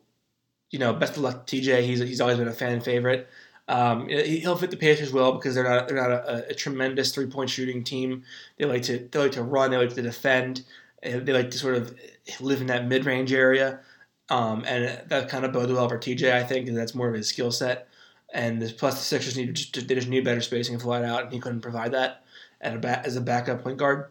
you 0.70 0.78
know, 0.78 0.92
best 0.92 1.16
of 1.16 1.22
luck, 1.22 1.46
TJ. 1.46 1.82
He's 1.82 2.00
he's 2.00 2.20
always 2.20 2.36
been 2.36 2.48
a 2.48 2.52
fan 2.52 2.80
favorite. 2.80 3.28
Um, 3.68 4.08
he'll 4.08 4.56
fit 4.56 4.72
the 4.72 4.76
Pacers 4.76 5.12
well 5.12 5.32
because 5.32 5.54
they're 5.54 5.64
not 5.64 5.88
they're 5.88 5.96
not 5.96 6.10
a, 6.10 6.48
a 6.50 6.54
tremendous 6.54 7.14
three 7.14 7.26
point 7.26 7.48
shooting 7.48 7.84
team. 7.84 8.24
They 8.58 8.64
like 8.64 8.82
to 8.82 9.08
they 9.10 9.18
like 9.18 9.32
to 9.32 9.42
run. 9.42 9.70
They 9.70 9.76
like 9.76 9.94
to 9.94 10.02
defend. 10.02 10.62
They 11.02 11.32
like 11.32 11.50
to 11.52 11.58
sort 11.58 11.76
of 11.76 11.96
live 12.40 12.60
in 12.60 12.66
that 12.66 12.86
mid 12.86 13.06
range 13.06 13.32
area, 13.32 13.80
um, 14.30 14.64
and 14.66 15.02
that 15.08 15.28
kind 15.28 15.44
of 15.44 15.52
bodes 15.52 15.72
well 15.72 15.88
for 15.88 15.98
TJ. 15.98 16.32
I 16.32 16.44
think 16.44 16.68
that's 16.70 16.94
more 16.94 17.08
of 17.08 17.14
his 17.14 17.28
skill 17.28 17.50
set. 17.50 17.88
And 18.32 18.62
plus, 18.78 18.94
the 18.94 19.04
Sixers 19.04 19.36
need 19.36 19.56
they 19.56 19.94
just 19.94 20.08
need 20.08 20.24
better 20.24 20.40
spacing 20.40 20.78
flat 20.78 21.04
out, 21.04 21.24
and 21.24 21.32
he 21.32 21.40
couldn't 21.40 21.60
provide 21.62 21.92
that. 21.92 22.22
at 22.60 22.82
a 22.82 23.06
as 23.06 23.16
a 23.16 23.20
backup 23.20 23.62
point 23.64 23.76
guard, 23.76 24.06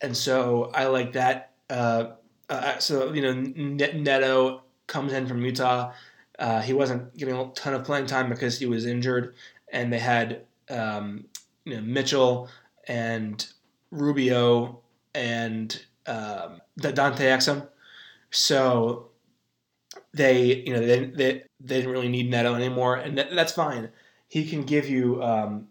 and 0.00 0.16
so 0.16 0.70
I 0.72 0.86
like 0.86 1.12
that. 1.14 1.50
Uh, 1.68 2.12
uh, 2.48 2.78
so 2.78 3.12
you 3.12 3.20
know, 3.20 3.32
Neto 3.34 4.62
comes 4.86 5.12
in 5.12 5.26
from 5.26 5.44
Utah. 5.44 5.92
Uh, 6.38 6.62
he 6.62 6.72
wasn't 6.72 7.16
getting 7.16 7.34
a 7.34 7.50
ton 7.50 7.74
of 7.74 7.82
playing 7.82 8.06
time 8.06 8.28
because 8.28 8.60
he 8.60 8.66
was 8.66 8.86
injured, 8.86 9.34
and 9.72 9.92
they 9.92 9.98
had 9.98 10.42
um, 10.70 11.24
you 11.64 11.74
know 11.74 11.82
Mitchell 11.82 12.48
and 12.86 13.44
Rubio 13.90 14.80
and 15.16 15.84
um, 16.06 16.60
Dante 16.78 17.24
Exum. 17.26 17.66
So 18.30 19.07
they 20.14 20.62
you 20.66 20.72
know 20.72 20.80
they, 20.80 21.06
they 21.06 21.42
they 21.60 21.76
didn't 21.76 21.90
really 21.90 22.08
need 22.08 22.30
Neto 22.30 22.54
anymore, 22.54 22.96
and 22.96 23.18
that, 23.18 23.34
that's 23.34 23.52
fine. 23.52 23.90
He 24.28 24.46
can 24.46 24.62
give 24.62 24.88
you 24.88 25.22
um, 25.22 25.68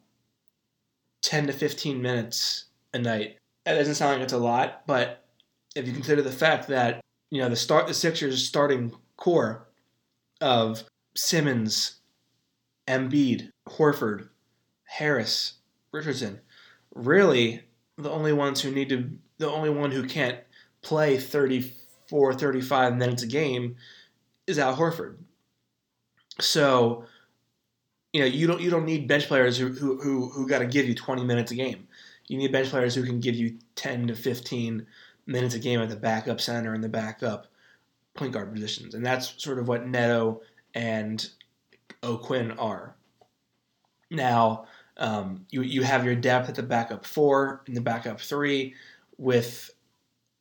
ten 1.22 1.48
to 1.48 1.54
fifteen 1.54 2.02
minutes 2.02 2.66
a 2.94 3.00
night. 3.00 3.38
That 3.66 3.76
doesn't 3.76 3.96
sound 3.96 4.14
like 4.14 4.24
it's 4.24 4.34
a 4.34 4.38
lot, 4.38 4.84
but 4.88 5.26
if 5.76 5.88
you 5.88 5.94
consider 5.94 6.22
the 6.22 6.32
fact 6.32 6.68
that 6.70 7.04
you 7.30 7.42
know 7.42 7.50
the 7.50 7.56
start 7.56 7.88
the 7.88 7.94
Sixers 7.94 8.48
starting 8.48 8.92
core 9.18 9.68
of 10.42 10.84
Simmons, 11.16 11.98
Embiid, 12.88 13.50
Horford, 13.68 14.30
Harris, 14.84 15.54
Richardson, 15.92 16.40
really 16.94 17.64
the 17.98 18.12
only 18.12 18.34
ones 18.34 18.62
who 18.62 18.72
need 18.72 18.90
to 18.90 19.10
the 19.40 19.50
only 19.50 19.70
one 19.70 19.92
who 19.92 20.06
can't 20.06 20.40
play 20.82 21.18
34 21.18 22.34
35 22.34 22.96
minutes 22.96 23.24
a 23.24 23.28
game 23.28 23.76
is 24.48 24.58
Al 24.58 24.76
Horford. 24.76 25.18
So, 26.40 27.06
you 28.14 28.22
know, 28.22 28.28
you 28.28 28.48
don't 28.48 28.62
you 28.62 28.70
don't 28.70 28.86
need 28.86 29.08
bench 29.08 29.28
players 29.28 29.58
who 29.58 29.70
who 29.70 30.00
who, 30.02 30.30
who 30.30 30.48
got 30.48 30.60
to 30.60 30.66
give 30.66 30.88
you 30.88 30.96
20 30.96 31.24
minutes 31.24 31.52
a 31.52 31.56
game. 31.56 31.88
You 32.28 32.38
need 32.38 32.52
bench 32.52 32.70
players 32.70 32.96
who 32.96 33.04
can 33.04 33.20
give 33.20 33.36
you 33.36 33.58
10 33.76 34.08
to 34.08 34.16
15 34.16 34.86
minutes 35.26 35.56
a 35.56 35.60
game 35.60 35.80
at 35.80 35.90
the 35.90 35.96
backup 35.96 36.42
center 36.42 36.74
and 36.74 36.84
the 36.84 36.90
backup 36.90 37.48
point 38.16 38.34
guard 38.34 38.54
positions. 38.54 38.96
And 38.96 39.06
that's 39.06 39.42
sort 39.42 39.60
of 39.60 39.68
what 39.68 39.88
Neto 39.88 40.42
and 40.74 41.30
O'Quinn 42.04 42.52
are. 42.52 42.96
Now, 44.10 44.66
um, 44.98 45.46
you, 45.52 45.62
you 45.62 45.84
have 45.84 46.06
your 46.06 46.16
depth 46.16 46.50
at 46.50 46.56
the 46.56 46.64
backup 46.64 47.06
four 47.06 47.62
and 47.68 47.78
the 47.78 47.82
backup 47.82 48.20
three 48.20 48.74
with 49.18 49.72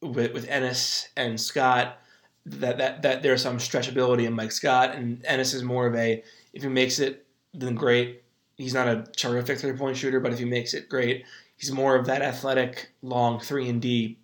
with, 0.03 0.33
with 0.33 0.49
Ennis 0.49 1.09
and 1.17 1.41
Scott. 1.41 2.01
That, 2.49 2.79
that 2.79 3.03
that 3.03 3.23
there's 3.25 3.43
some 3.43 3.59
stretchability 3.59 4.25
in 4.25 4.33
Mike 4.33 4.53
Scott, 4.53 4.95
and 4.95 5.21
Ennis 5.25 5.53
is 5.53 5.65
more 5.65 5.87
of 5.87 5.97
a 5.97 6.23
if 6.53 6.63
he 6.63 6.69
makes 6.69 7.01
it, 7.01 7.27
then 7.53 7.75
great. 7.75 8.23
He's 8.57 8.73
not 8.73 8.87
a 8.87 9.05
terrific 9.17 9.59
three 9.59 9.73
point 9.73 9.97
shooter, 9.97 10.21
but 10.21 10.33
if 10.33 10.39
he 10.39 10.45
makes 10.45 10.73
it, 10.73 10.89
great. 10.89 11.25
He's 11.57 11.73
more 11.73 11.97
of 11.97 12.07
that 12.07 12.23
athletic, 12.23 12.91
long 13.03 13.41
three 13.41 13.69
and 13.69 13.83
D 13.83 14.19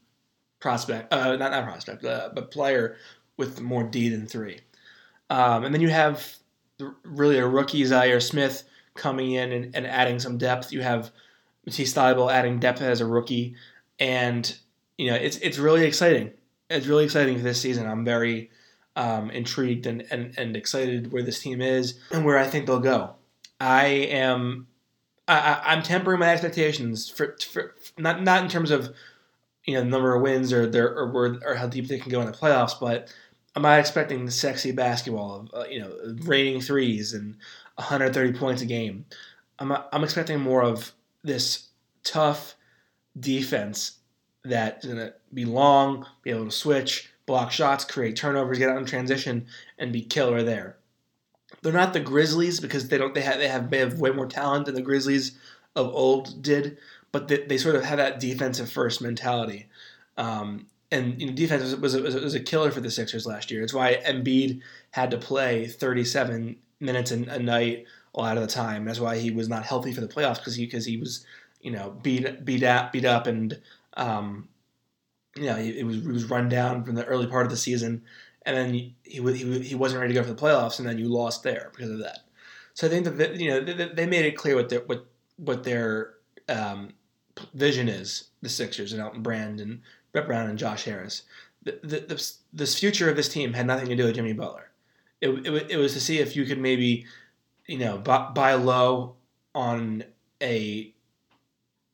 prospect, 0.60 1.12
uh, 1.12 1.36
not 1.36 1.50
not 1.50 1.64
prospect, 1.64 2.04
uh, 2.04 2.30
but 2.34 2.50
player 2.50 2.96
with 3.36 3.60
more 3.60 3.82
D 3.82 4.08
than 4.08 4.26
three. 4.26 4.60
Um, 5.28 5.64
and 5.64 5.74
then 5.74 5.80
you 5.80 5.90
have 5.90 6.36
really 7.04 7.38
a 7.38 7.46
rookie 7.46 7.82
Zhaire 7.82 8.22
Smith 8.22 8.64
coming 8.94 9.32
in 9.32 9.52
and, 9.52 9.74
and 9.74 9.86
adding 9.86 10.18
some 10.18 10.38
depth. 10.38 10.72
You 10.72 10.82
have 10.82 11.10
Matisse 11.64 11.94
Thybulle 11.94 12.32
adding 12.32 12.58
depth 12.58 12.82
as 12.82 13.00
a 13.00 13.06
rookie, 13.06 13.54
and 13.98 14.56
you 14.96 15.10
know 15.10 15.16
it's 15.16 15.38
it's 15.38 15.58
really 15.58 15.84
exciting. 15.84 16.32
It's 16.72 16.86
really 16.86 17.04
exciting 17.04 17.36
for 17.36 17.42
this 17.42 17.60
season. 17.60 17.86
I'm 17.86 18.04
very 18.04 18.50
um, 18.96 19.30
intrigued 19.30 19.86
and, 19.86 20.04
and 20.10 20.36
and 20.38 20.56
excited 20.56 21.12
where 21.12 21.22
this 21.22 21.40
team 21.40 21.60
is 21.60 21.98
and 22.10 22.24
where 22.24 22.38
I 22.38 22.46
think 22.46 22.66
they'll 22.66 22.80
go. 22.80 23.14
I 23.60 23.84
am 23.84 24.66
I, 25.28 25.74
am 25.74 25.82
tempering 25.82 26.20
my 26.20 26.30
expectations 26.30 27.08
for, 27.08 27.36
for 27.50 27.74
not 27.96 28.22
not 28.22 28.42
in 28.42 28.48
terms 28.48 28.70
of 28.70 28.94
you 29.64 29.74
know 29.74 29.80
the 29.80 29.88
number 29.88 30.14
of 30.14 30.22
wins 30.22 30.52
or 30.52 30.66
their 30.66 30.88
or, 30.88 31.38
or 31.44 31.54
how 31.54 31.66
deep 31.66 31.88
they 31.88 31.98
can 31.98 32.10
go 32.10 32.20
in 32.20 32.26
the 32.26 32.32
playoffs, 32.32 32.78
but 32.78 33.12
I'm 33.54 33.62
not 33.62 33.78
expecting 33.78 34.24
the 34.24 34.32
sexy 34.32 34.72
basketball 34.72 35.40
of 35.40 35.50
uh, 35.54 35.68
you 35.68 35.80
know 35.80 35.92
raining 36.22 36.60
threes 36.60 37.14
and 37.14 37.36
130 37.76 38.38
points 38.38 38.62
a 38.62 38.66
game. 38.66 39.04
I'm 39.58 39.72
I'm 39.92 40.04
expecting 40.04 40.40
more 40.40 40.62
of 40.62 40.92
this 41.22 41.68
tough 42.04 42.56
defense 43.18 43.98
that's 44.44 44.86
gonna 44.86 45.12
be 45.32 45.44
long, 45.44 46.06
be 46.22 46.30
able 46.30 46.46
to 46.46 46.50
switch, 46.50 47.10
block 47.26 47.52
shots, 47.52 47.84
create 47.84 48.16
turnovers, 48.16 48.58
get 48.58 48.70
out 48.70 48.78
in 48.78 48.86
transition, 48.86 49.46
and 49.78 49.92
be 49.92 50.02
killer 50.02 50.42
there. 50.42 50.76
They're 51.62 51.72
not 51.72 51.92
the 51.92 52.00
Grizzlies 52.00 52.60
because 52.60 52.88
they 52.88 52.98
don't 52.98 53.14
they 53.14 53.20
have 53.20 53.38
they 53.38 53.48
have, 53.48 53.70
they 53.70 53.78
have 53.78 54.00
way 54.00 54.10
more 54.10 54.26
talent 54.26 54.66
than 54.66 54.74
the 54.74 54.82
Grizzlies 54.82 55.38
of 55.76 55.88
old 55.94 56.42
did, 56.42 56.78
but 57.12 57.28
they, 57.28 57.44
they 57.44 57.58
sort 57.58 57.76
of 57.76 57.84
have 57.84 57.98
that 57.98 58.20
defensive 58.20 58.70
first 58.70 59.00
mentality. 59.00 59.68
Um, 60.16 60.66
and 60.90 61.20
you 61.20 61.28
know, 61.28 61.32
defense 61.32 61.62
was, 61.62 61.76
was, 61.76 61.96
was, 61.96 62.14
was, 62.14 62.34
a 62.34 62.40
killer 62.40 62.70
for 62.70 62.80
the 62.80 62.90
Sixers 62.90 63.26
last 63.26 63.50
year. 63.50 63.62
It's 63.62 63.72
why 63.72 63.98
Embiid 64.06 64.60
had 64.90 65.10
to 65.12 65.16
play 65.16 65.66
37 65.66 66.56
minutes 66.80 67.10
a, 67.10 67.22
a 67.30 67.38
night 67.38 67.86
a 68.14 68.20
lot 68.20 68.36
of 68.36 68.42
the 68.42 68.48
time. 68.48 68.84
That's 68.84 69.00
why 69.00 69.16
he 69.18 69.30
was 69.30 69.48
not 69.48 69.64
healthy 69.64 69.92
for 69.92 70.02
the 70.02 70.08
playoffs 70.08 70.36
because 70.36 70.54
he 70.54 70.66
because 70.66 70.84
he 70.84 70.98
was 70.98 71.24
you 71.62 71.70
know 71.70 71.96
beat 72.02 72.44
beat 72.44 72.62
up 72.62 72.92
beat 72.92 73.04
up 73.04 73.26
and 73.26 73.58
um, 73.96 74.48
you 75.36 75.44
know 75.44 75.56
he, 75.56 75.82
was 75.82 75.96
he 75.96 76.08
was 76.08 76.24
run 76.24 76.48
down 76.48 76.84
from 76.84 76.94
the 76.94 77.04
early 77.04 77.26
part 77.26 77.44
of 77.44 77.50
the 77.50 77.56
season, 77.56 78.02
and 78.46 78.56
then 78.56 78.74
he 78.74 78.94
he, 79.02 79.60
he 79.60 79.74
wasn't 79.74 80.00
ready 80.00 80.14
to 80.14 80.20
go 80.20 80.26
for 80.26 80.32
the 80.32 80.40
playoffs, 80.40 80.78
and 80.78 80.88
then 80.88 80.98
you 80.98 81.08
lost 81.08 81.42
there 81.42 81.70
because 81.74 81.90
of 81.90 81.98
that. 81.98 82.20
So 82.74 82.86
I 82.86 82.90
think 82.90 83.04
that 83.04 83.36
you 83.36 83.50
know 83.50 83.60
they, 83.60 83.88
they 83.88 84.06
made 84.06 84.24
it 84.24 84.36
clear 84.36 84.56
what 84.56 84.68
their 84.68 84.80
what 84.80 85.06
what 85.36 85.64
their 85.64 86.14
um, 86.48 86.92
vision 87.54 87.88
is 87.88 88.30
the 88.42 88.48
Sixers 88.48 88.92
and 88.92 89.00
Elton 89.00 89.22
Brand 89.22 89.60
and 89.60 89.80
Brett 90.12 90.26
Brown 90.26 90.48
and 90.48 90.58
Josh 90.58 90.84
Harris. 90.84 91.22
The, 91.62 91.78
the, 91.82 92.00
the, 92.00 92.32
this 92.52 92.78
future 92.78 93.08
of 93.08 93.16
this 93.16 93.28
team 93.28 93.52
had 93.52 93.66
nothing 93.66 93.88
to 93.88 93.96
do 93.96 94.04
with 94.04 94.16
Jimmy 94.16 94.32
Butler. 94.32 94.70
It, 95.20 95.28
it, 95.46 95.70
it 95.70 95.76
was 95.76 95.92
to 95.94 96.00
see 96.00 96.18
if 96.18 96.34
you 96.34 96.44
could 96.44 96.58
maybe, 96.58 97.06
you 97.66 97.78
know, 97.78 97.98
buy, 97.98 98.30
buy 98.34 98.54
low 98.54 99.14
on 99.54 100.04
a 100.42 100.92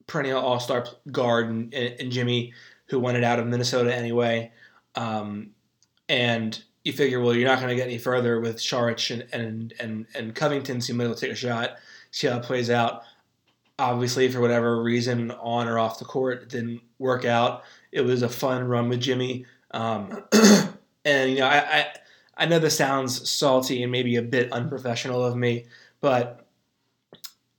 perennial 0.08 0.40
All 0.40 0.58
Star 0.58 0.84
guard 1.12 1.48
and, 1.48 1.72
and, 1.72 2.10
Jimmy, 2.10 2.52
who 2.86 2.98
wanted 2.98 3.22
out 3.22 3.38
of 3.38 3.46
Minnesota 3.46 3.94
anyway. 3.94 4.50
Um, 4.96 5.50
and 6.08 6.60
you 6.82 6.92
figure, 6.92 7.20
well, 7.20 7.36
you're 7.36 7.48
not 7.48 7.58
going 7.58 7.68
to 7.68 7.76
get 7.76 7.86
any 7.86 7.98
further 7.98 8.40
with 8.40 8.56
Saric 8.56 9.10
and, 9.12 9.28
and, 9.32 9.74
and, 9.78 10.06
and 10.16 10.34
Covington, 10.34 10.80
so 10.80 10.92
you 10.92 10.98
might 10.98 11.04
as 11.04 11.08
well 11.10 11.18
take 11.18 11.30
a 11.30 11.36
shot, 11.36 11.76
see 12.10 12.26
how 12.26 12.38
it 12.38 12.42
plays 12.42 12.70
out. 12.70 13.02
Obviously, 13.78 14.28
for 14.28 14.40
whatever 14.40 14.82
reason, 14.82 15.30
on 15.30 15.68
or 15.68 15.78
off 15.78 16.00
the 16.00 16.04
court, 16.04 16.42
it 16.42 16.48
didn't 16.48 16.80
work 16.98 17.24
out. 17.24 17.62
It 17.92 18.00
was 18.00 18.22
a 18.22 18.28
fun 18.28 18.64
run 18.64 18.88
with 18.88 19.00
Jimmy. 19.00 19.44
Um, 19.70 20.24
and, 21.04 21.30
you 21.30 21.38
know, 21.38 21.46
I, 21.46 21.58
I, 21.58 21.86
I 22.38 22.46
know 22.46 22.58
this 22.58 22.76
sounds 22.76 23.28
salty 23.28 23.82
and 23.82 23.92
maybe 23.92 24.16
a 24.16 24.22
bit 24.22 24.52
unprofessional 24.52 25.24
of 25.24 25.36
me, 25.36 25.66
but, 26.00 26.46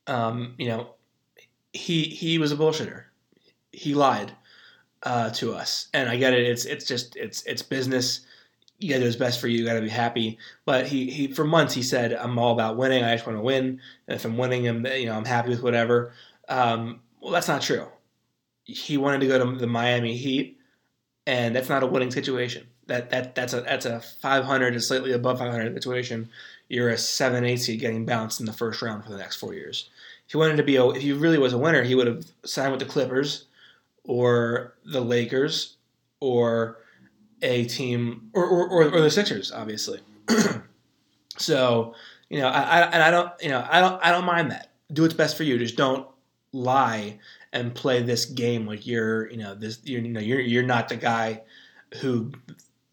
um, 0.08 0.56
you 0.58 0.68
know, 0.68 0.96
he 1.74 2.04
he 2.04 2.38
was 2.38 2.52
a 2.52 2.56
bullshitter. 2.56 3.04
He 3.72 3.94
lied 3.94 4.34
uh, 5.04 5.30
to 5.32 5.54
us, 5.54 5.88
and 5.94 6.10
I 6.10 6.18
get 6.18 6.34
it. 6.34 6.46
It's 6.46 6.66
it's 6.66 6.86
just 6.86 7.16
it's 7.16 7.44
it's 7.44 7.62
business. 7.62 8.22
You 8.80 8.90
gotta 8.90 9.02
do 9.02 9.06
what's 9.06 9.18
best 9.18 9.42
for 9.42 9.48
you. 9.48 9.60
You 9.60 9.66
gotta 9.66 9.82
be 9.82 9.90
happy. 9.90 10.38
But 10.66 10.88
he 10.88 11.10
he 11.10 11.28
for 11.28 11.46
months 11.46 11.74
he 11.74 11.84
said, 11.84 12.14
"I'm 12.14 12.38
all 12.40 12.54
about 12.54 12.78
winning. 12.78 13.04
I 13.04 13.16
just 13.16 13.28
want 13.28 13.38
to 13.38 13.44
win. 13.44 13.80
And 14.08 14.16
if 14.16 14.26
I'm 14.26 14.38
winning, 14.38 14.68
I'm 14.68 14.86
you 14.86 15.06
know 15.08 15.14
I'm 15.14 15.26
happy 15.26 15.50
with 15.50 15.64
whatever." 15.64 16.14
Um, 16.48 17.02
well, 17.22 17.32
that's 17.32 17.48
not 17.48 17.62
true. 17.62 17.88
He 18.64 18.98
wanted 18.98 19.22
to 19.22 19.28
go 19.28 19.38
to 19.38 19.58
the 19.58 19.68
Miami 19.68 20.16
Heat, 20.16 20.58
and 21.28 21.56
that's 21.56 21.70
not 21.70 21.84
a 21.84 21.88
winning 21.88 22.12
situation. 22.12 22.68
That 22.88 23.10
that 23.12 23.36
that's 23.36 23.54
a 23.54 23.62
that's 23.62 23.86
a 23.86 24.00
500 24.00 24.72
to 24.72 24.80
slightly 24.80 25.12
above 25.12 25.40
500 25.40 25.76
situation. 25.76 26.30
You're 26.70 26.90
a 26.90 26.98
seven 26.98 27.46
eight 27.46 27.58
seed 27.58 27.80
getting 27.80 28.06
bounced 28.06 28.40
in 28.40 28.46
the 28.46 28.54
first 28.54 28.82
round 28.82 29.04
for 29.04 29.12
the 29.12 29.18
next 29.18 29.36
four 29.38 29.54
years 29.54 29.90
he 30.30 30.38
wanted 30.38 30.58
to 30.58 30.64
be 30.64 30.76
a, 30.76 30.88
if 30.90 31.02
he 31.02 31.12
really 31.12 31.40
was 31.40 31.54
a 31.54 31.58
winner, 31.58 31.82
he 31.82 31.96
would 31.96 32.06
have 32.06 32.24
signed 32.46 32.72
with 32.72 32.80
the 32.80 32.86
Clippers 32.86 33.48
or 34.04 34.76
the 34.86 35.02
Lakers 35.02 35.78
or 36.20 36.78
a 37.42 37.66
team 37.66 38.30
or 38.34 38.46
or, 38.46 38.68
or, 38.70 38.84
or 38.94 39.02
the 39.02 39.10
Sixers, 39.10 39.52
obviously. 39.52 40.00
so 41.38 41.96
you 42.30 42.40
know, 42.40 42.48
I, 42.48 42.62
I 42.62 42.82
and 42.82 43.02
I 43.02 43.10
don't 43.10 43.32
you 43.42 43.50
know 43.50 43.66
I 43.70 43.82
don't 43.82 44.00
I 44.06 44.12
don't 44.12 44.26
mind 44.26 44.52
that. 44.52 44.72
Do 44.94 45.02
what's 45.02 45.16
best 45.16 45.36
for 45.36 45.44
you. 45.44 45.58
Just 45.58 45.76
don't 45.76 46.08
lie 46.52 47.20
and 47.52 47.74
play 47.74 48.04
this 48.04 48.26
game 48.26 48.68
like 48.68 48.86
you're 48.86 49.30
you 49.32 49.38
know 49.38 49.56
this 49.56 49.80
you're, 49.84 50.02
you 50.02 50.10
know 50.10 50.20
you're 50.20 50.40
you're 50.40 50.64
not 50.64 50.90
the 50.90 50.96
guy 50.96 51.42
who 52.02 52.32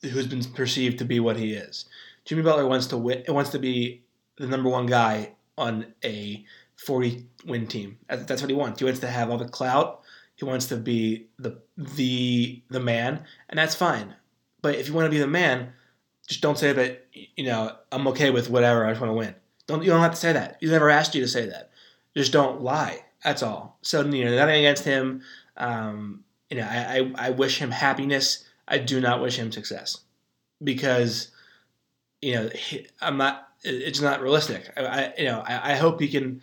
who's 0.02 0.26
been 0.26 0.42
perceived 0.42 0.98
to 1.00 1.04
be 1.04 1.20
what 1.20 1.36
he 1.36 1.52
is. 1.52 1.84
Jimmy 2.24 2.42
Butler 2.42 2.66
wants 2.66 2.86
to 2.88 2.96
win, 2.96 3.24
wants 3.28 3.50
to 3.50 3.58
be 3.58 4.02
the 4.38 4.46
number 4.46 4.70
one 4.70 4.86
guy 4.86 5.32
on 5.58 5.92
a 6.02 6.44
40 6.76 7.26
win 7.46 7.66
team. 7.66 7.98
That's 8.08 8.42
what 8.42 8.50
he 8.50 8.56
wants. 8.56 8.80
He 8.80 8.84
wants 8.84 9.00
to 9.00 9.08
have 9.08 9.30
all 9.30 9.38
the 9.38 9.48
clout. 9.48 10.02
He 10.36 10.44
wants 10.44 10.66
to 10.66 10.76
be 10.76 11.26
the 11.38 11.58
the 11.76 12.62
the 12.68 12.80
man, 12.80 13.24
and 13.48 13.58
that's 13.58 13.74
fine. 13.74 14.14
But 14.60 14.74
if 14.74 14.88
you 14.88 14.94
want 14.94 15.06
to 15.06 15.10
be 15.10 15.18
the 15.18 15.26
man, 15.26 15.72
just 16.26 16.42
don't 16.42 16.58
say 16.58 16.72
that. 16.72 17.06
You 17.36 17.44
know, 17.44 17.74
I'm 17.90 18.06
okay 18.08 18.30
with 18.30 18.50
whatever. 18.50 18.84
I 18.84 18.90
just 18.90 19.00
want 19.00 19.10
to 19.10 19.16
win. 19.16 19.34
Don't 19.66 19.82
you 19.82 19.90
don't 19.90 20.02
have 20.02 20.12
to 20.12 20.16
say 20.16 20.32
that. 20.32 20.58
He's 20.60 20.70
never 20.70 20.90
asked 20.90 21.14
you 21.14 21.22
to 21.22 21.28
say 21.28 21.46
that. 21.46 21.70
Just 22.14 22.32
don't 22.32 22.60
lie. 22.60 23.02
That's 23.24 23.42
all. 23.42 23.78
So 23.82 24.04
you 24.04 24.24
know, 24.24 24.36
nothing 24.36 24.56
against 24.56 24.84
him. 24.84 25.22
Um, 25.56 26.24
you 26.50 26.58
know, 26.58 26.68
I, 26.70 26.98
I, 26.98 27.28
I 27.28 27.30
wish 27.30 27.58
him 27.58 27.70
happiness. 27.70 28.44
I 28.68 28.78
do 28.78 29.00
not 29.00 29.20
wish 29.20 29.38
him 29.38 29.50
success 29.52 29.98
because 30.62 31.30
you 32.20 32.34
know 32.34 32.50
I'm 33.00 33.16
not. 33.16 33.48
It's 33.64 34.00
not 34.00 34.20
realistic. 34.20 34.70
I, 34.76 34.84
I 34.84 35.14
you 35.18 35.24
know 35.24 35.42
I, 35.46 35.72
I, 35.72 35.76
hope 35.76 36.00
he 36.00 36.08
can 36.08 36.40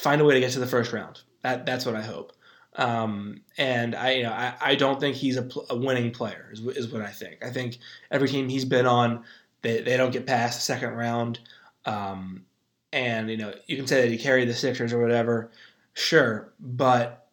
find 0.00 0.20
a 0.20 0.24
way 0.24 0.34
to 0.34 0.40
get 0.40 0.52
to 0.52 0.60
the 0.60 0.66
first 0.66 0.92
round. 0.92 1.22
That 1.42 1.66
that's 1.66 1.86
what 1.86 1.94
I 1.94 2.02
hope. 2.02 2.32
Um, 2.76 3.42
and 3.56 3.94
I 3.94 4.12
you 4.12 4.22
know 4.24 4.32
I, 4.32 4.54
I 4.60 4.74
don't 4.74 4.98
think 4.98 5.16
he's 5.16 5.36
a, 5.36 5.48
a 5.70 5.76
winning 5.76 6.10
player 6.10 6.50
is, 6.52 6.60
is 6.60 6.88
what 6.88 7.02
I 7.02 7.10
think. 7.10 7.44
I 7.44 7.50
think 7.50 7.78
every 8.10 8.28
team 8.28 8.48
he's 8.48 8.64
been 8.64 8.86
on 8.86 9.24
they, 9.64 9.80
they 9.80 9.96
don't 9.96 10.12
get 10.12 10.26
past 10.26 10.58
the 10.58 10.62
second 10.62 10.90
round. 10.90 11.40
Um, 11.86 12.44
and 12.92 13.28
you 13.30 13.36
know 13.36 13.52
you 13.66 13.76
can 13.76 13.86
say 13.86 14.02
that 14.02 14.10
he 14.10 14.18
carried 14.18 14.48
the 14.48 14.54
Sixers 14.54 14.92
or 14.92 15.00
whatever, 15.00 15.50
sure, 15.94 16.52
but 16.60 17.26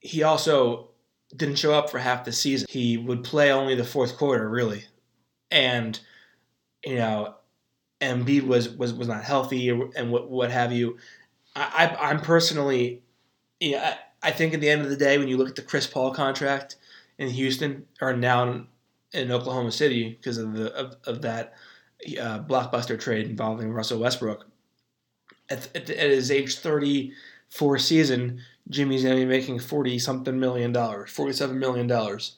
he 0.00 0.22
also 0.22 0.88
didn't 1.36 1.56
show 1.56 1.72
up 1.72 1.90
for 1.90 1.98
half 1.98 2.24
the 2.24 2.32
season. 2.32 2.66
He 2.68 2.96
would 2.96 3.22
play 3.22 3.52
only 3.52 3.74
the 3.74 3.84
fourth 3.84 4.16
quarter, 4.16 4.48
really, 4.48 4.84
and 5.50 5.98
you 6.84 6.96
know, 6.96 7.36
Embiid 8.00 8.46
was 8.46 8.68
was 8.70 8.92
was 8.92 9.08
not 9.08 9.22
healthy 9.22 9.68
and 9.68 10.10
what 10.10 10.30
what 10.30 10.50
have 10.50 10.72
you. 10.72 10.98
I, 11.56 11.96
I 12.00 12.10
am 12.10 12.20
personally, 12.20 13.02
yeah, 13.60 13.96
I, 14.22 14.28
I 14.28 14.30
think 14.32 14.54
at 14.54 14.60
the 14.60 14.70
end 14.70 14.82
of 14.82 14.90
the 14.90 14.96
day, 14.96 15.18
when 15.18 15.28
you 15.28 15.36
look 15.36 15.48
at 15.48 15.56
the 15.56 15.62
Chris 15.62 15.86
Paul 15.86 16.12
contract 16.12 16.76
in 17.18 17.28
Houston 17.28 17.86
or 18.00 18.16
now 18.16 18.66
in 19.12 19.30
Oklahoma 19.30 19.72
City 19.72 20.10
because 20.10 20.38
of 20.38 20.54
the 20.54 20.74
of, 20.74 20.96
of 21.06 21.22
that 21.22 21.54
uh, 22.20 22.40
blockbuster 22.40 22.98
trade 23.00 23.26
involving 23.26 23.72
Russell 23.72 24.00
Westbrook. 24.00 24.46
At, 25.48 25.68
at, 25.76 25.90
at, 25.90 26.10
his 26.10 26.30
age 26.30 26.56
34 26.56 27.78
season, 27.78 28.40
Jimmy's 28.68 29.02
going 29.04 29.14
to 29.14 29.22
be 29.22 29.28
making 29.28 29.58
40 29.60 29.98
something 29.98 30.38
million 30.38 30.72
dollars, 30.72 31.10
47 31.10 31.58
million 31.58 31.86
dollars. 31.86 32.36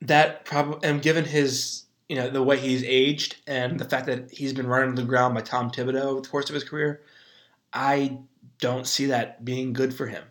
That 0.00 0.44
probably, 0.44 0.88
and 0.88 1.02
given 1.02 1.24
his, 1.24 1.84
you 2.10 2.16
know, 2.16 2.28
the 2.28 2.42
way 2.42 2.58
he's 2.58 2.82
aged 2.82 3.36
and 3.46 3.78
the 3.78 3.84
fact 3.84 4.06
that 4.06 4.32
he's 4.32 4.52
been 4.52 4.66
running 4.66 4.96
to 4.96 5.02
the 5.02 5.06
ground 5.06 5.32
by 5.32 5.42
Tom 5.42 5.70
Thibodeau 5.70 6.02
over 6.02 6.20
the 6.20 6.28
course 6.28 6.48
of 6.50 6.54
his 6.54 6.64
career, 6.64 7.02
I 7.72 8.18
don't 8.58 8.84
see 8.84 9.06
that 9.06 9.44
being 9.44 9.72
good 9.72 9.94
for 9.94 10.08
him. 10.08 10.24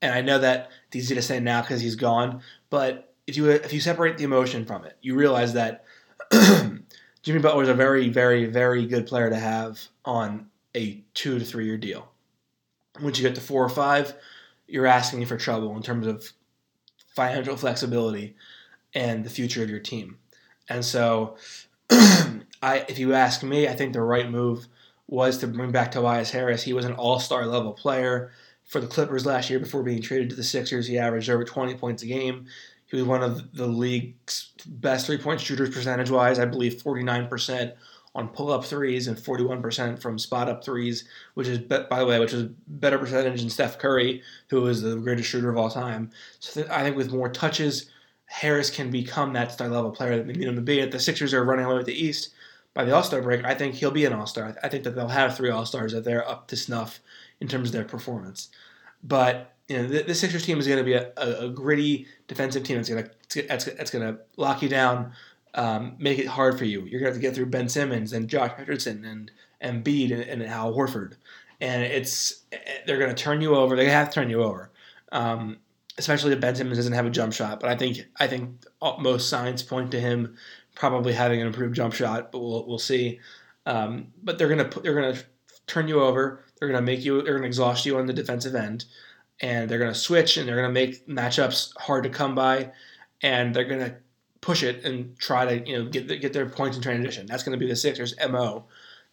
And 0.00 0.14
I 0.14 0.20
know 0.20 0.38
that 0.38 0.70
it's 0.86 0.94
easy 0.94 1.16
to 1.16 1.22
say 1.22 1.40
now 1.40 1.60
because 1.60 1.80
he's 1.80 1.96
gone, 1.96 2.42
but 2.70 3.12
if 3.26 3.36
you 3.36 3.50
if 3.50 3.72
you 3.72 3.80
separate 3.80 4.16
the 4.16 4.22
emotion 4.22 4.64
from 4.64 4.84
it, 4.84 4.96
you 5.02 5.16
realize 5.16 5.54
that 5.54 5.86
Jimmy 7.22 7.40
Butler 7.40 7.64
is 7.64 7.68
a 7.68 7.74
very, 7.74 8.08
very, 8.10 8.46
very 8.46 8.86
good 8.86 9.08
player 9.08 9.28
to 9.28 9.36
have 9.36 9.80
on 10.04 10.46
a 10.76 11.02
two 11.14 11.40
to 11.40 11.44
three 11.44 11.66
year 11.66 11.78
deal. 11.78 12.08
Once 13.02 13.18
you 13.18 13.26
get 13.26 13.34
to 13.34 13.40
four 13.40 13.64
or 13.64 13.68
five, 13.68 14.14
you're 14.68 14.86
asking 14.86 15.26
for 15.26 15.36
trouble 15.36 15.74
in 15.74 15.82
terms 15.82 16.06
of 16.06 16.32
financial 17.16 17.56
flexibility 17.56 18.36
and 18.94 19.24
the 19.24 19.30
future 19.30 19.64
of 19.64 19.68
your 19.68 19.80
team. 19.80 20.16
And 20.68 20.84
so, 20.84 21.36
I, 21.90 22.84
if 22.88 22.98
you 22.98 23.14
ask 23.14 23.42
me, 23.42 23.68
I 23.68 23.74
think 23.74 23.92
the 23.92 24.02
right 24.02 24.28
move 24.28 24.66
was 25.06 25.38
to 25.38 25.46
bring 25.46 25.72
back 25.72 25.92
Tobias 25.92 26.30
Harris. 26.30 26.62
He 26.62 26.72
was 26.72 26.84
an 26.84 26.92
all 26.92 27.18
star 27.18 27.46
level 27.46 27.72
player 27.72 28.30
for 28.64 28.80
the 28.80 28.86
Clippers 28.86 29.24
last 29.24 29.48
year 29.48 29.58
before 29.58 29.82
being 29.82 30.02
traded 30.02 30.30
to 30.30 30.36
the 30.36 30.44
Sixers. 30.44 30.86
He 30.86 30.98
averaged 30.98 31.30
over 31.30 31.44
20 31.44 31.74
points 31.76 32.02
a 32.02 32.06
game. 32.06 32.46
He 32.86 32.96
was 32.96 33.06
one 33.06 33.22
of 33.22 33.54
the 33.54 33.66
league's 33.66 34.52
best 34.66 35.06
three 35.06 35.18
point 35.18 35.40
shooters 35.40 35.70
percentage 35.70 36.10
wise. 36.10 36.38
I 36.38 36.46
believe 36.46 36.82
49% 36.82 37.72
on 38.14 38.28
pull 38.28 38.50
up 38.50 38.64
threes 38.64 39.06
and 39.06 39.16
41% 39.16 40.00
from 40.00 40.18
spot 40.18 40.48
up 40.48 40.64
threes, 40.64 41.04
which 41.34 41.46
is, 41.46 41.58
by 41.58 41.98
the 41.98 42.06
way, 42.06 42.18
which 42.18 42.32
is 42.32 42.50
better 42.66 42.98
percentage 42.98 43.40
than 43.40 43.50
Steph 43.50 43.78
Curry, 43.78 44.22
who 44.48 44.66
is 44.66 44.82
the 44.82 44.96
greatest 44.96 45.28
shooter 45.28 45.50
of 45.50 45.56
all 45.56 45.70
time. 45.70 46.10
So 46.40 46.66
I 46.70 46.82
think 46.82 46.96
with 46.96 47.12
more 47.12 47.28
touches, 47.28 47.90
Harris 48.28 48.70
can 48.70 48.90
become 48.90 49.32
that 49.32 49.52
star 49.52 49.68
level 49.68 49.90
player 49.90 50.16
that 50.16 50.26
they 50.26 50.34
need 50.34 50.46
him 50.46 50.54
to 50.54 50.60
be. 50.60 50.80
If 50.80 50.90
the 50.90 51.00
Sixers 51.00 51.34
are 51.34 51.44
running 51.44 51.64
away 51.64 51.76
with 51.76 51.86
the 51.86 52.04
East 52.04 52.30
by 52.74 52.84
the 52.84 52.94
All 52.94 53.02
Star 53.02 53.22
break, 53.22 53.44
I 53.44 53.54
think 53.54 53.74
he'll 53.74 53.90
be 53.90 54.04
an 54.04 54.12
All 54.12 54.26
Star. 54.26 54.56
I 54.62 54.68
think 54.68 54.84
that 54.84 54.94
they'll 54.94 55.08
have 55.08 55.36
three 55.36 55.50
All 55.50 55.66
Stars 55.66 55.92
that 55.92 56.04
they're 56.04 56.28
up 56.28 56.46
to 56.48 56.56
snuff 56.56 57.00
in 57.40 57.48
terms 57.48 57.70
of 57.70 57.72
their 57.72 57.84
performance. 57.84 58.50
But 59.02 59.54
you 59.68 59.76
know, 59.76 59.86
the, 59.86 60.02
the 60.02 60.14
Sixers 60.14 60.44
team 60.44 60.58
is 60.58 60.66
going 60.66 60.78
to 60.78 60.84
be 60.84 60.94
a, 60.94 61.12
a, 61.16 61.46
a, 61.46 61.48
gritty 61.50 62.06
defensive 62.26 62.64
team. 62.64 62.78
It's 62.78 62.88
going 62.88 63.04
to 63.34 64.18
lock 64.36 64.62
you 64.62 64.68
down, 64.68 65.12
um, 65.54 65.94
make 65.98 66.18
it 66.18 66.26
hard 66.26 66.58
for 66.58 66.64
you. 66.64 66.80
You're 66.80 67.00
going 67.00 67.04
to 67.04 67.06
have 67.06 67.14
to 67.14 67.20
get 67.20 67.34
through 67.34 67.46
Ben 67.46 67.68
Simmons 67.68 68.12
and 68.12 68.28
Josh 68.28 68.52
Richardson 68.58 69.04
and 69.04 69.30
Embiid 69.62 70.12
and, 70.12 70.22
and 70.22 70.42
Al 70.42 70.72
Horford, 70.72 71.14
and 71.60 71.82
it's 71.82 72.42
they're 72.86 72.98
going 72.98 73.14
to 73.14 73.22
turn 73.22 73.40
you 73.40 73.56
over. 73.56 73.76
They 73.76 73.88
have 73.88 74.08
to 74.08 74.14
turn 74.14 74.30
you 74.30 74.42
over, 74.42 74.70
um, 75.12 75.58
especially 75.98 76.32
if 76.32 76.40
Ben 76.40 76.54
Simmons 76.54 76.78
doesn't 76.78 76.92
have 76.92 77.06
a 77.06 77.10
jump 77.10 77.32
shot. 77.32 77.60
But 77.60 77.70
I 77.70 77.76
think 77.76 78.06
I 78.16 78.26
think 78.26 78.64
most 79.00 79.28
signs 79.28 79.62
point 79.62 79.90
to 79.90 80.00
him 80.00 80.36
probably 80.74 81.12
having 81.12 81.40
an 81.40 81.46
improved 81.46 81.74
jump 81.74 81.92
shot, 81.94 82.32
but 82.32 82.38
we'll 82.38 82.66
we'll 82.66 82.78
see. 82.78 83.20
Um, 83.66 84.08
but 84.22 84.38
they're 84.38 84.48
gonna 84.48 84.70
they're 84.82 84.94
gonna 84.94 85.18
turn 85.66 85.88
you 85.88 86.00
over. 86.00 86.44
They're 86.58 86.68
gonna 86.68 86.82
make 86.82 87.04
you. 87.04 87.22
They're 87.22 87.34
gonna 87.34 87.46
exhaust 87.46 87.84
you 87.84 87.98
on 87.98 88.06
the 88.06 88.12
defensive 88.12 88.54
end 88.54 88.84
and 89.40 89.68
they're 89.68 89.78
to 89.92 89.98
switch 89.98 90.36
and 90.36 90.48
they're 90.48 90.56
to 90.68 90.72
make 90.72 91.06
matchups 91.06 91.76
hard 91.78 92.04
to 92.04 92.10
come 92.10 92.34
by, 92.34 92.72
and 93.22 93.54
they're 93.54 93.64
to 93.80 93.96
push 94.40 94.62
it 94.62 94.84
and 94.84 95.16
try 95.18 95.44
to 95.44 95.68
you 95.68 95.78
know 95.78 95.88
get 95.88 96.08
get 96.20 96.32
their 96.32 96.48
points 96.48 96.76
in 96.76 96.82
transition. 96.82 97.26
That's 97.26 97.42
to 97.56 97.60
be 97.60 97.68
the 97.68 97.76
Sixers' 97.76 98.14
mo 98.28 98.64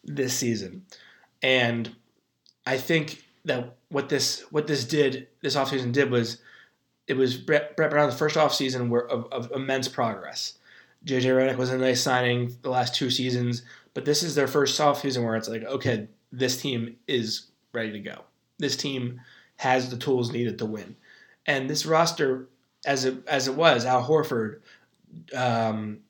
this 0.04 0.34
season, 0.34 0.84
and 1.42 1.94
I 2.66 2.78
think 2.78 3.24
that 3.44 3.76
what 3.88 4.08
this 4.08 4.40
what 4.50 4.66
this 4.66 4.84
did 4.84 5.28
this 5.42 5.56
offseason 5.56 5.92
did 5.92 6.10
was 6.10 6.38
it 7.06 7.16
was 7.16 7.36
Brett, 7.36 7.76
Brett 7.76 7.90
Brown's 7.90 8.16
first 8.16 8.36
offseason 8.36 8.90
of, 9.08 9.26
of 9.32 9.52
immense 9.52 9.88
progress. 9.88 10.58
JJ 11.04 11.22
Redick 11.22 11.56
was 11.56 11.70
a 11.70 11.78
nice 11.78 12.02
signing 12.02 12.56
the 12.62 12.70
last 12.70 12.94
two 12.94 13.10
seasons, 13.10 13.62
but 13.94 14.04
this 14.04 14.22
is 14.22 14.34
their 14.34 14.48
first 14.48 14.80
offseason 14.80 15.24
where 15.24 15.36
it's 15.36 15.48
like, 15.48 15.62
okay, 15.62 16.08
this 16.32 16.60
team 16.60 16.96
is 17.06 17.46
ready 17.72 17.92
to 17.92 18.00
go. 18.00 18.22
This 18.58 18.76
team 18.76 19.20
has 19.56 19.90
the 19.90 19.96
tools 19.96 20.32
needed 20.32 20.58
to 20.58 20.66
win. 20.66 20.96
And 21.46 21.70
this 21.70 21.86
roster, 21.86 22.48
as 22.84 23.04
it 23.04 23.16
as 23.28 23.46
it 23.46 23.54
was, 23.54 23.84
Al 23.84 24.04
Horford, 24.04 24.60
um, 25.34 26.00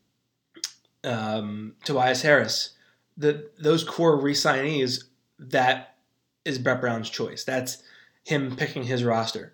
um, 1.05 1.75
Tobias 1.85 2.23
Harris, 2.23 2.71
the 3.17 3.51
those 3.59 3.85
core 3.85 4.19
re-signees, 4.19 5.05
that 5.39 5.97
is 6.45 6.59
Brett 6.59 6.81
Brown's 6.81 7.11
choice. 7.11 7.45
That's 7.45 7.83
him 8.25 8.57
picking 8.57 8.85
his 8.85 9.05
roster. 9.05 9.53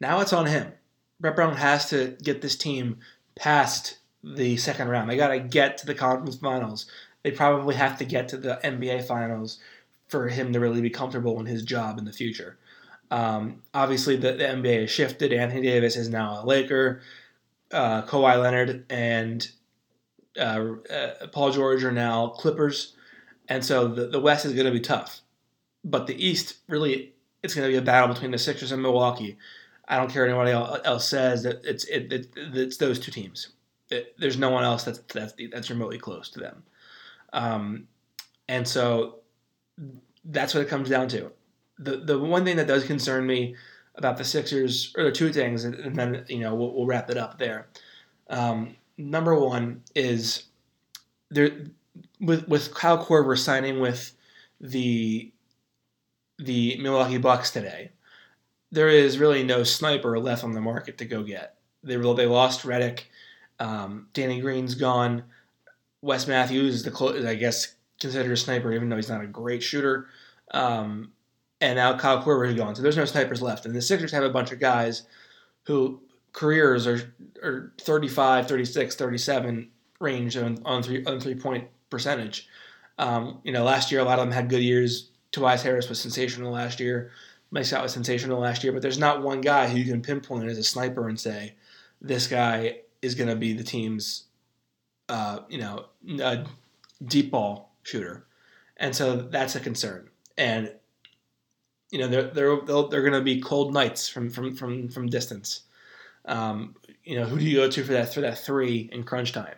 Now 0.00 0.20
it's 0.20 0.32
on 0.32 0.46
him. 0.46 0.72
Brett 1.20 1.36
Brown 1.36 1.56
has 1.56 1.90
to 1.90 2.16
get 2.22 2.40
this 2.40 2.56
team 2.56 2.98
past 3.34 3.98
the 4.22 4.56
second 4.56 4.88
round. 4.88 5.10
They 5.10 5.16
got 5.16 5.28
to 5.28 5.40
get 5.40 5.78
to 5.78 5.86
the 5.86 5.94
conference 5.94 6.36
finals. 6.36 6.86
They 7.22 7.30
probably 7.30 7.74
have 7.74 7.98
to 7.98 8.04
get 8.04 8.28
to 8.28 8.36
the 8.36 8.60
NBA 8.62 9.04
finals 9.04 9.58
for 10.08 10.28
him 10.28 10.52
to 10.52 10.60
really 10.60 10.80
be 10.80 10.90
comfortable 10.90 11.38
in 11.40 11.46
his 11.46 11.62
job 11.62 11.98
in 11.98 12.04
the 12.04 12.12
future. 12.12 12.58
Um, 13.10 13.62
obviously, 13.74 14.16
the, 14.16 14.32
the, 14.32 14.44
NBA 14.44 14.82
has 14.82 14.90
shifted. 14.90 15.32
Anthony 15.32 15.62
Davis 15.62 15.96
is 15.96 16.08
now 16.08 16.42
a 16.42 16.46
Laker. 16.46 17.00
Uh, 17.70 18.02
Kawhi 18.02 18.40
Leonard 18.40 18.86
and 18.90 19.50
uh, 20.38 20.64
uh, 20.90 21.26
Paul 21.32 21.52
George 21.52 21.84
are 21.84 21.92
now 21.92 22.28
Clippers. 22.28 22.94
And 23.48 23.64
so 23.64 23.88
the, 23.88 24.06
the 24.06 24.20
West 24.20 24.44
is 24.44 24.52
going 24.52 24.66
to 24.66 24.72
be 24.72 24.80
tough. 24.80 25.20
But 25.84 26.06
the 26.06 26.26
East, 26.26 26.56
really, 26.68 27.14
it's 27.42 27.54
going 27.54 27.66
to 27.66 27.72
be 27.72 27.78
a 27.78 27.82
battle 27.82 28.12
between 28.12 28.30
the 28.30 28.38
Sixers 28.38 28.72
and 28.72 28.82
Milwaukee. 28.82 29.38
I 29.88 29.96
don't 29.96 30.12
care 30.12 30.24
anybody 30.24 30.52
else 30.52 31.08
says. 31.08 31.42
That 31.42 31.60
it's 31.64 31.84
it, 31.84 32.12
it, 32.12 32.28
it's 32.36 32.76
those 32.76 32.98
two 32.98 33.10
teams. 33.10 33.48
It, 33.90 34.14
there's 34.18 34.38
no 34.38 34.50
one 34.50 34.64
else 34.64 34.84
that's 34.84 34.98
that's 35.12 35.34
that's 35.50 35.70
remotely 35.70 35.98
close 35.98 36.28
to 36.30 36.40
them. 36.40 36.62
Um, 37.32 37.88
and 38.48 38.66
so 38.66 39.20
that's 40.24 40.54
what 40.54 40.62
it 40.62 40.68
comes 40.68 40.88
down 40.88 41.08
to 41.08 41.30
the 41.78 41.96
the 41.98 42.18
one 42.18 42.44
thing 42.44 42.56
that 42.56 42.66
does 42.66 42.84
concern 42.84 43.26
me 43.26 43.54
about 43.94 44.16
the 44.16 44.24
Sixers, 44.24 44.94
or 44.96 45.04
the 45.04 45.12
two 45.12 45.32
things, 45.32 45.64
and 45.64 45.96
then 45.96 46.24
you 46.28 46.40
know 46.40 46.54
we'll, 46.54 46.72
we'll 46.74 46.86
wrap 46.86 47.10
it 47.10 47.16
up 47.16 47.38
there. 47.38 47.68
Um, 48.28 48.76
number 48.96 49.34
one 49.34 49.82
is 49.94 50.44
there 51.30 51.50
with 52.20 52.48
with 52.48 52.74
Kyle 52.74 53.04
Korver 53.04 53.38
signing 53.38 53.80
with 53.80 54.12
the 54.60 55.32
the 56.38 56.78
Milwaukee 56.80 57.18
Bucks 57.18 57.50
today. 57.50 57.90
There 58.70 58.88
is 58.88 59.18
really 59.18 59.42
no 59.42 59.62
sniper 59.62 60.18
left 60.18 60.44
on 60.44 60.52
the 60.52 60.60
market 60.60 60.98
to 60.98 61.04
go 61.04 61.22
get. 61.22 61.56
They 61.82 61.96
they 61.96 62.26
lost 62.26 62.62
Redick, 62.62 63.04
Um, 63.58 64.08
Danny 64.12 64.40
Green's 64.40 64.74
gone. 64.74 65.24
Wes 66.02 66.26
Matthews 66.26 66.76
is 66.76 66.82
the 66.82 66.90
close, 66.90 67.24
I 67.24 67.34
guess 67.34 67.74
considered 68.00 68.32
a 68.32 68.36
sniper, 68.36 68.72
even 68.72 68.88
though 68.88 68.96
he's 68.96 69.08
not 69.08 69.22
a 69.22 69.26
great 69.26 69.62
shooter. 69.62 70.08
Um, 70.52 71.12
and 71.60 71.76
now 71.76 71.96
Kyle 71.96 72.22
Korver 72.22 72.48
is 72.48 72.54
gone. 72.54 72.74
So 72.74 72.82
there's 72.82 72.96
no 72.96 73.04
snipers 73.04 73.42
left. 73.42 73.66
And 73.66 73.74
the 73.74 73.82
Sixers 73.82 74.12
have 74.12 74.22
a 74.22 74.30
bunch 74.30 74.52
of 74.52 74.60
guys 74.60 75.02
who 75.64 76.00
careers 76.32 76.86
are, 76.86 77.12
are 77.42 77.72
35, 77.80 78.46
36, 78.46 78.94
37 78.94 79.70
range 80.00 80.36
on, 80.36 80.62
on 80.64 80.82
three 80.82 81.04
on 81.04 81.18
three 81.18 81.34
point 81.34 81.68
percentage. 81.90 82.48
Um, 82.98 83.40
you 83.42 83.52
know, 83.52 83.64
last 83.64 83.90
year 83.90 84.00
a 84.00 84.04
lot 84.04 84.18
of 84.18 84.24
them 84.24 84.32
had 84.32 84.48
good 84.48 84.62
years. 84.62 85.10
Tobias 85.32 85.62
Harris 85.62 85.88
was 85.88 86.00
sensational 86.00 86.52
last 86.52 86.80
year. 86.80 87.10
Mike 87.50 87.64
Scott 87.64 87.82
was 87.82 87.92
sensational 87.92 88.40
last 88.40 88.62
year, 88.62 88.72
but 88.72 88.82
there's 88.82 88.98
not 88.98 89.22
one 89.22 89.40
guy 89.40 89.68
who 89.68 89.78
you 89.78 89.90
can 89.90 90.02
pinpoint 90.02 90.48
as 90.48 90.58
a 90.58 90.64
sniper 90.64 91.08
and 91.08 91.18
say, 91.18 91.54
this 92.00 92.26
guy 92.26 92.80
is 93.00 93.14
going 93.14 93.28
to 93.28 93.36
be 93.36 93.52
the 93.52 93.64
team's, 93.64 94.24
uh, 95.08 95.40
you 95.48 95.58
know, 95.58 95.86
deep 97.04 97.30
ball 97.30 97.72
shooter. 97.82 98.26
And 98.76 98.94
so 98.94 99.16
that's 99.16 99.56
a 99.56 99.60
concern. 99.60 100.10
And, 100.36 100.72
you 101.90 101.98
know, 101.98 102.08
they're, 102.08 102.30
they're, 102.30 102.56
they're 102.90 103.02
going 103.02 103.12
to 103.12 103.22
be 103.22 103.40
cold 103.40 103.72
nights 103.72 104.08
from, 104.08 104.30
from, 104.30 104.54
from, 104.54 104.88
from 104.88 105.08
distance. 105.08 105.62
Um, 106.26 106.76
you 107.02 107.18
know, 107.18 107.24
who 107.24 107.38
do 107.38 107.44
you 107.44 107.56
go 107.56 107.70
to 107.70 107.84
for 107.84 107.92
that, 107.92 108.12
for 108.12 108.20
that 108.20 108.38
three 108.38 108.90
in 108.92 109.02
crunch 109.04 109.32
time? 109.32 109.56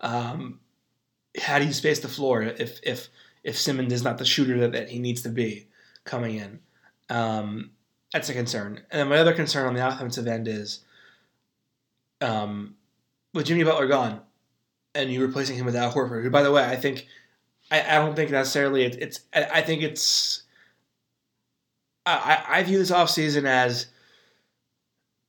Um, 0.00 0.58
how 1.40 1.60
do 1.60 1.64
you 1.64 1.72
space 1.72 2.00
the 2.00 2.08
floor 2.08 2.42
if, 2.42 2.80
if, 2.82 3.08
if 3.44 3.56
Simmons 3.56 3.92
is 3.92 4.02
not 4.02 4.18
the 4.18 4.24
shooter 4.24 4.58
that, 4.60 4.72
that 4.72 4.90
he 4.90 4.98
needs 4.98 5.22
to 5.22 5.28
be 5.28 5.68
coming 6.04 6.36
in? 6.36 6.60
Um, 7.08 7.70
that's 8.12 8.28
a 8.28 8.34
concern. 8.34 8.82
And 8.90 9.08
my 9.08 9.18
other 9.18 9.32
concern 9.32 9.66
on 9.66 9.74
the 9.74 9.86
offensive 9.86 10.26
end 10.26 10.48
is 10.48 10.80
um, 12.20 12.76
with 13.34 13.46
Jimmy 13.46 13.64
Butler 13.64 13.86
gone 13.86 14.20
and 14.94 15.10
you 15.10 15.24
replacing 15.24 15.56
him 15.56 15.66
with 15.66 15.76
Al 15.76 15.92
Horford, 15.92 16.22
who, 16.22 16.30
by 16.30 16.42
the 16.42 16.52
way, 16.52 16.64
I 16.64 16.76
think 16.76 17.06
I, 17.70 17.80
I 17.82 17.94
don't 17.94 18.14
think 18.14 18.30
necessarily 18.30 18.84
it, 18.84 18.96
it's 19.00 19.20
I, 19.34 19.44
I, 19.44 19.62
think 19.62 19.82
it's 19.82 20.42
I, 22.04 22.44
I 22.48 22.62
view 22.62 22.78
this 22.78 22.90
offseason 22.90 23.44
as 23.44 23.86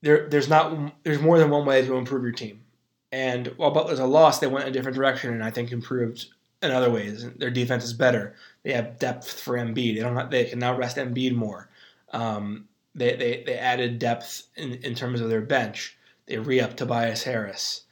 there 0.02 0.28
there's 0.28 0.48
not 0.48 0.92
there's 1.04 1.20
more 1.20 1.38
than 1.38 1.50
one 1.50 1.64
way 1.64 1.84
to 1.84 1.96
improve 1.96 2.22
your 2.22 2.32
team. 2.32 2.60
And 3.10 3.46
while 3.56 3.70
Butler's 3.70 4.00
a 4.00 4.06
loss, 4.06 4.40
they 4.40 4.48
went 4.48 4.68
a 4.68 4.72
different 4.72 4.96
direction 4.96 5.32
and 5.32 5.42
I 5.42 5.50
think 5.50 5.72
improved 5.72 6.26
in 6.62 6.70
other 6.70 6.90
ways. 6.90 7.28
Their 7.36 7.50
defense 7.50 7.84
is 7.84 7.92
better. 7.92 8.34
They 8.64 8.72
have 8.72 8.98
depth 8.98 9.40
for 9.40 9.56
Embiid. 9.56 9.94
They 9.94 10.00
don't 10.00 10.16
have, 10.16 10.30
they 10.30 10.46
can 10.46 10.58
now 10.58 10.76
rest 10.76 10.96
Embiid 10.96 11.34
more. 11.34 11.68
Um, 12.12 12.66
they, 12.94 13.14
they, 13.16 13.44
they 13.44 13.58
added 13.58 13.98
depth 13.98 14.48
in, 14.56 14.74
in 14.74 14.94
terms 14.94 15.20
of 15.20 15.28
their 15.28 15.42
bench. 15.42 15.96
They 16.26 16.38
re-upped 16.38 16.78
Tobias 16.78 17.22
Harris. 17.22 17.82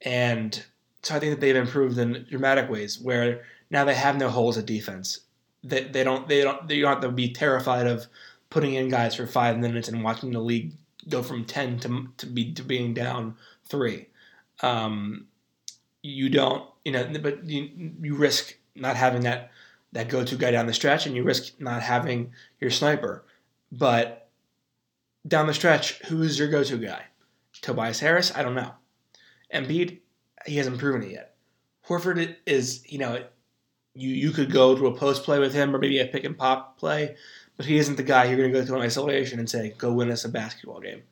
And 0.00 0.64
so 1.02 1.14
I 1.14 1.18
think 1.18 1.32
that 1.32 1.40
they've 1.40 1.54
improved 1.54 1.98
in 1.98 2.26
dramatic 2.28 2.70
ways 2.70 2.98
where 3.00 3.42
now 3.70 3.84
they 3.84 3.94
have 3.94 4.16
no 4.16 4.30
holes 4.30 4.56
at 4.58 4.66
defense. 4.66 5.20
They, 5.64 5.84
they 5.84 6.02
don't 6.02 6.28
they 6.28 6.42
don't 6.42 6.66
they 6.66 6.80
don't 6.80 6.90
have 6.90 7.02
to 7.02 7.10
be 7.10 7.32
terrified 7.32 7.86
of 7.86 8.06
putting 8.50 8.74
in 8.74 8.88
guys 8.88 9.14
for 9.14 9.26
five 9.26 9.58
minutes 9.58 9.88
and 9.88 10.02
watching 10.02 10.32
the 10.32 10.40
league 10.40 10.72
go 11.08 11.22
from 11.22 11.44
ten 11.44 11.78
to 11.80 12.08
to 12.16 12.26
be 12.26 12.52
to 12.52 12.62
being 12.62 12.94
down 12.94 13.36
three. 13.66 14.08
Um, 14.60 15.26
you 16.02 16.28
don't 16.28 16.68
you 16.84 16.92
know 16.92 17.08
but 17.20 17.44
you, 17.44 17.92
you 18.00 18.16
risk 18.16 18.56
not 18.74 18.96
having 18.96 19.22
that 19.22 19.50
that 19.92 20.08
go 20.08 20.24
to 20.24 20.36
guy 20.36 20.50
down 20.50 20.66
the 20.66 20.72
stretch 20.72 21.06
and 21.06 21.14
you 21.14 21.22
risk 21.22 21.60
not 21.60 21.82
having 21.82 22.32
your 22.60 22.70
sniper. 22.70 23.24
But 23.70 24.28
down 25.26 25.46
the 25.46 25.54
stretch, 25.54 25.98
who's 26.06 26.38
your 26.38 26.48
go 26.48 26.64
to 26.64 26.78
guy? 26.78 27.04
Tobias 27.60 28.00
Harris? 28.00 28.32
I 28.34 28.42
don't 28.42 28.54
know. 28.54 28.72
Embiid, 29.52 29.98
he 30.46 30.56
hasn't 30.56 30.78
proven 30.78 31.02
it 31.02 31.12
yet. 31.12 31.34
Horford 31.86 32.36
is, 32.46 32.84
you 32.90 32.98
know, 32.98 33.24
you 33.94 34.08
you 34.08 34.30
could 34.30 34.50
go 34.50 34.74
to 34.74 34.86
a 34.86 34.96
post 34.96 35.24
play 35.24 35.38
with 35.38 35.52
him 35.52 35.74
or 35.74 35.78
maybe 35.78 35.98
a 35.98 36.06
pick 36.06 36.24
and 36.24 36.38
pop 36.38 36.78
play, 36.78 37.16
but 37.56 37.66
he 37.66 37.76
isn't 37.76 37.96
the 37.96 38.02
guy 38.02 38.24
you're 38.24 38.38
going 38.38 38.50
to 38.50 38.58
go 38.58 38.64
to 38.64 38.74
in 38.76 38.80
isolation 38.80 39.38
and 39.38 39.50
say, 39.50 39.74
go 39.76 39.92
win 39.92 40.10
us 40.10 40.24
a 40.24 40.28
basketball 40.28 40.80
game. 40.80 41.02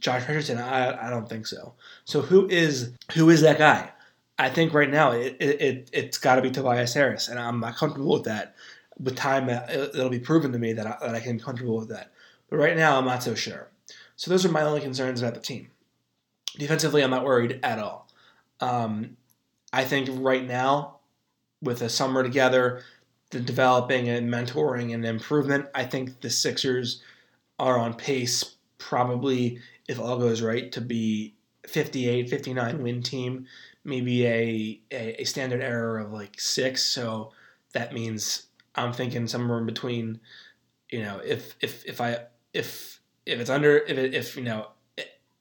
Josh 0.00 0.26
Richardson, 0.28 0.58
I, 0.58 1.06
I 1.06 1.10
don't 1.10 1.28
think 1.28 1.46
so. 1.46 1.74
So 2.04 2.20
who 2.20 2.48
is 2.48 2.92
who 3.12 3.30
is 3.30 3.42
that 3.42 3.58
guy? 3.58 3.90
I 4.38 4.48
think 4.50 4.72
right 4.72 4.90
now 4.90 5.12
it, 5.12 5.36
it, 5.40 5.90
it 5.92 6.04
has 6.04 6.18
got 6.18 6.36
to 6.36 6.42
be 6.42 6.50
Tobias 6.50 6.94
Harris, 6.94 7.28
and 7.28 7.38
I'm 7.38 7.60
not 7.60 7.76
comfortable 7.76 8.14
with 8.14 8.24
that. 8.24 8.54
With 9.00 9.16
time, 9.16 9.48
it'll 9.48 10.10
be 10.10 10.20
proven 10.20 10.52
to 10.52 10.58
me 10.58 10.72
that 10.74 10.86
I, 10.86 10.96
that 11.00 11.14
I 11.14 11.20
can 11.20 11.36
be 11.36 11.42
comfortable 11.42 11.78
with 11.78 11.88
that. 11.88 12.12
But 12.48 12.56
right 12.58 12.76
now, 12.76 12.98
I'm 12.98 13.04
not 13.04 13.22
so 13.22 13.34
sure. 13.34 13.68
So 14.16 14.30
those 14.30 14.44
are 14.44 14.50
my 14.50 14.62
only 14.62 14.80
concerns 14.80 15.20
about 15.20 15.34
the 15.34 15.40
team. 15.40 15.70
Defensively, 16.56 17.02
I'm 17.02 17.10
not 17.10 17.24
worried 17.24 17.60
at 17.62 17.78
all. 17.78 18.08
Um, 18.60 19.16
I 19.72 19.84
think 19.84 20.08
right 20.12 20.46
now, 20.46 20.98
with 21.62 21.80
the 21.80 21.88
summer 21.88 22.22
together, 22.22 22.82
the 23.30 23.40
developing 23.40 24.08
and 24.08 24.32
mentoring 24.32 24.94
and 24.94 25.04
improvement, 25.04 25.66
I 25.74 25.84
think 25.84 26.20
the 26.20 26.30
Sixers 26.30 27.02
are 27.58 27.78
on 27.78 27.94
pace, 27.94 28.56
probably, 28.78 29.60
if 29.88 30.00
all 30.00 30.18
goes 30.18 30.42
right, 30.42 30.70
to 30.72 30.80
be 30.80 31.34
58, 31.66 32.30
59 32.30 32.82
win 32.82 33.02
team, 33.02 33.46
maybe 33.88 34.26
a, 34.26 34.80
a, 34.92 35.22
a 35.22 35.24
standard 35.24 35.62
error 35.62 35.98
of 35.98 36.12
like 36.12 36.40
six. 36.40 36.84
So 36.84 37.32
that 37.72 37.92
means 37.92 38.46
I'm 38.74 38.92
thinking 38.92 39.26
somewhere 39.26 39.58
in 39.58 39.66
between, 39.66 40.20
you 40.90 41.02
know, 41.02 41.20
if 41.24 41.56
if 41.60 41.84
if 41.86 42.00
I 42.00 42.18
if 42.52 43.00
if 43.26 43.40
it's 43.40 43.50
under 43.50 43.78
if 43.78 43.98
it, 43.98 44.14
if 44.14 44.36
you 44.36 44.44
know 44.44 44.68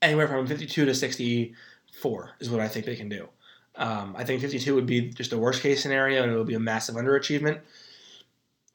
anywhere 0.02 0.28
from 0.28 0.48
52 0.48 0.86
to 0.86 0.96
64 0.96 2.32
is 2.40 2.50
what 2.50 2.62
I 2.62 2.68
think 2.68 2.86
they 2.86 2.96
can 2.96 3.10
do. 3.10 3.28
Um, 3.76 4.16
I 4.18 4.24
think 4.24 4.42
52 4.42 4.74
would 4.76 4.86
be 4.86 5.10
just 5.10 5.34
a 5.34 5.38
worst 5.38 5.62
case 5.62 5.82
scenario, 5.82 6.24
and 6.24 6.32
it 6.32 6.38
would 6.38 6.48
be 6.48 6.56
a 6.56 6.60
massive 6.60 6.96
underachievement. 6.96 7.60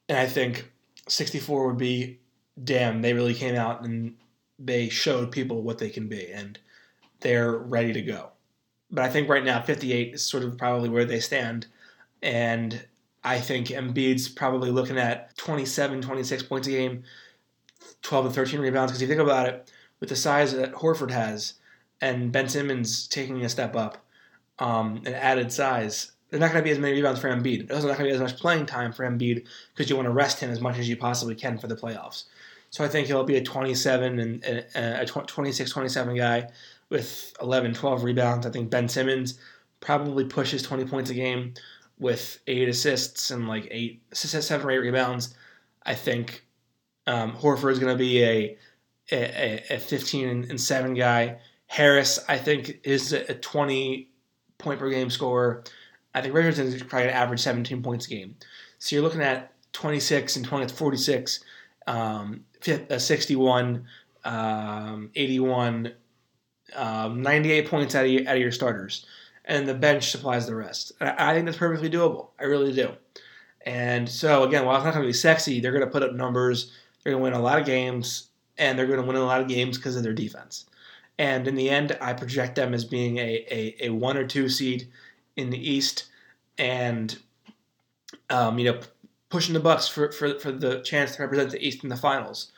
And 0.07 0.17
I 0.17 0.27
think 0.27 0.71
64 1.09 1.67
would 1.67 1.77
be, 1.77 2.19
damn, 2.63 3.01
they 3.01 3.13
really 3.13 3.33
came 3.33 3.55
out 3.55 3.83
and 3.83 4.15
they 4.59 4.87
showed 4.89 5.31
people 5.31 5.61
what 5.61 5.77
they 5.77 5.89
can 5.89 6.07
be, 6.07 6.31
and 6.31 6.57
they're 7.19 7.57
ready 7.57 7.91
to 7.93 8.01
go. 8.01 8.32
But 8.93 9.03
I 9.03 9.09
think 9.09 9.27
right 9.27 9.43
now 9.43 9.59
58 9.61 10.13
is 10.13 10.23
sort 10.23 10.43
of 10.43 10.57
probably 10.57 10.87
where 10.87 11.03
they 11.03 11.19
stand, 11.19 11.65
and 12.21 12.85
I 13.23 13.39
think 13.39 13.67
Embiid's 13.67 14.29
probably 14.29 14.69
looking 14.69 14.99
at 14.99 15.35
27, 15.37 16.01
26 16.01 16.43
points 16.43 16.67
a 16.67 16.71
game, 16.71 17.03
12 18.03 18.27
to 18.27 18.31
13 18.31 18.59
rebounds. 18.59 18.91
Because 18.91 19.01
if 19.01 19.09
you 19.09 19.15
think 19.15 19.27
about 19.27 19.49
it, 19.49 19.71
with 19.99 20.09
the 20.09 20.15
size 20.15 20.53
that 20.53 20.73
Horford 20.73 21.11
has, 21.11 21.53
and 22.01 22.31
Ben 22.31 22.49
Simmons 22.49 23.07
taking 23.07 23.43
a 23.43 23.49
step 23.49 23.75
up, 23.75 24.05
um, 24.59 25.01
an 25.05 25.13
added 25.13 25.51
size. 25.51 26.11
There's 26.29 26.41
not 26.41 26.51
going 26.51 26.61
to 26.61 26.67
be 26.67 26.71
as 26.71 26.79
many 26.79 26.93
rebounds 26.93 27.19
for 27.19 27.29
Embiid. 27.29 27.67
There's 27.67 27.85
not 27.85 27.97
going 27.97 28.09
to 28.09 28.15
be 28.17 28.23
as 28.23 28.31
much 28.31 28.39
playing 28.39 28.65
time 28.65 28.91
for 28.91 29.05
Embiid 29.05 29.45
because 29.73 29.89
you 29.89 29.95
want 29.95 30.07
to 30.07 30.11
rest 30.11 30.39
him 30.39 30.49
as 30.49 30.59
much 30.59 30.77
as 30.77 30.89
you 30.89 30.97
possibly 30.97 31.35
can 31.35 31.57
for 31.57 31.67
the 31.67 31.75
playoffs. 31.75 32.25
So 32.71 32.83
I 32.83 32.87
think 32.87 33.07
he'll 33.07 33.23
be 33.23 33.37
a 33.37 33.43
27 33.43 34.19
and 34.19 34.43
a 34.75 35.05
26, 35.05 35.71
27 35.71 36.17
guy 36.17 36.49
with 36.93 37.33
11, 37.41 37.73
12 37.73 38.03
rebounds. 38.03 38.45
I 38.45 38.51
think 38.51 38.69
Ben 38.69 38.87
Simmons 38.87 39.39
probably 39.81 40.23
pushes 40.23 40.61
20 40.61 40.85
points 40.85 41.09
a 41.09 41.13
game 41.13 41.55
with 41.99 42.39
eight 42.47 42.69
assists 42.69 43.31
and 43.31 43.47
like 43.47 43.67
eight, 43.71 44.01
seven 44.13 44.65
or 44.65 44.71
eight 44.71 44.77
rebounds. 44.77 45.35
I 45.85 45.95
think 45.95 46.45
um, 47.07 47.33
Horford 47.33 47.71
is 47.71 47.79
going 47.79 47.93
to 47.93 47.97
be 47.97 48.23
a, 48.23 48.57
a, 49.11 49.63
a 49.71 49.79
15 49.79 50.47
and 50.49 50.61
7 50.61 50.93
guy. 50.93 51.39
Harris, 51.67 52.19
I 52.29 52.37
think, 52.37 52.79
is 52.83 53.11
a 53.11 53.33
20 53.33 54.09
point 54.59 54.79
per 54.79 54.89
game 54.89 55.09
scorer. 55.09 55.63
I 56.13 56.21
think 56.21 56.35
Richardson 56.35 56.67
is 56.67 56.83
probably 56.83 57.05
going 57.05 57.15
to 57.15 57.15
average 57.15 57.41
17 57.41 57.81
points 57.81 58.05
a 58.05 58.09
game. 58.09 58.35
So 58.77 58.95
you're 58.95 59.03
looking 59.03 59.21
at 59.21 59.51
26 59.73 60.35
and 60.35 60.45
20 60.45 60.71
46, 60.71 61.43
um, 61.87 62.45
uh, 62.67 62.99
61, 62.99 63.85
um, 64.23 65.09
81, 65.15 65.93
um, 66.75 67.21
98 67.21 67.67
points 67.67 67.95
out 67.95 68.05
of, 68.05 68.11
your, 68.11 68.27
out 68.27 68.35
of 68.35 68.41
your 68.41 68.51
starters. 68.51 69.05
And 69.45 69.67
the 69.67 69.73
bench 69.73 70.09
supplies 70.11 70.45
the 70.45 70.55
rest. 70.55 70.93
I, 71.01 71.31
I 71.31 71.33
think 71.33 71.45
that's 71.45 71.57
perfectly 71.57 71.89
doable. 71.89 72.29
I 72.39 72.45
really 72.45 72.73
do. 72.73 72.93
And 73.65 74.07
so, 74.07 74.43
again, 74.43 74.65
while 74.65 74.75
it's 74.75 74.85
not 74.85 74.93
going 74.93 75.03
to 75.03 75.09
be 75.09 75.13
sexy, 75.13 75.59
they're 75.59 75.71
going 75.71 75.85
to 75.85 75.91
put 75.91 76.03
up 76.03 76.13
numbers. 76.13 76.71
They're 77.03 77.13
going 77.13 77.21
to 77.21 77.23
win 77.23 77.33
a 77.33 77.43
lot 77.43 77.59
of 77.59 77.65
games, 77.65 78.29
and 78.57 78.77
they're 78.77 78.87
going 78.87 79.01
to 79.01 79.05
win 79.05 79.15
a 79.15 79.23
lot 79.23 79.41
of 79.41 79.47
games 79.47 79.77
because 79.77 79.95
of 79.95 80.03
their 80.03 80.13
defense. 80.13 80.65
And 81.17 81.47
in 81.47 81.55
the 81.55 81.69
end, 81.69 81.97
I 82.01 82.13
project 82.13 82.55
them 82.55 82.73
as 82.73 82.85
being 82.85 83.17
a, 83.17 83.45
a, 83.49 83.87
a 83.87 83.89
one 83.89 84.17
or 84.17 84.25
two 84.25 84.49
seed 84.49 84.89
in 85.35 85.49
the 85.49 85.69
East, 85.69 86.05
and 86.57 87.17
um, 88.29 88.57
you 88.59 88.71
know, 88.71 88.79
pushing 89.29 89.53
the 89.53 89.59
Bucks 89.59 89.87
for, 89.87 90.11
for, 90.11 90.39
for 90.39 90.51
the 90.51 90.81
chance 90.81 91.15
to 91.15 91.21
represent 91.21 91.51
the 91.51 91.65
East 91.65 91.83
in 91.83 91.89
the 91.89 91.97
finals. 91.97 92.51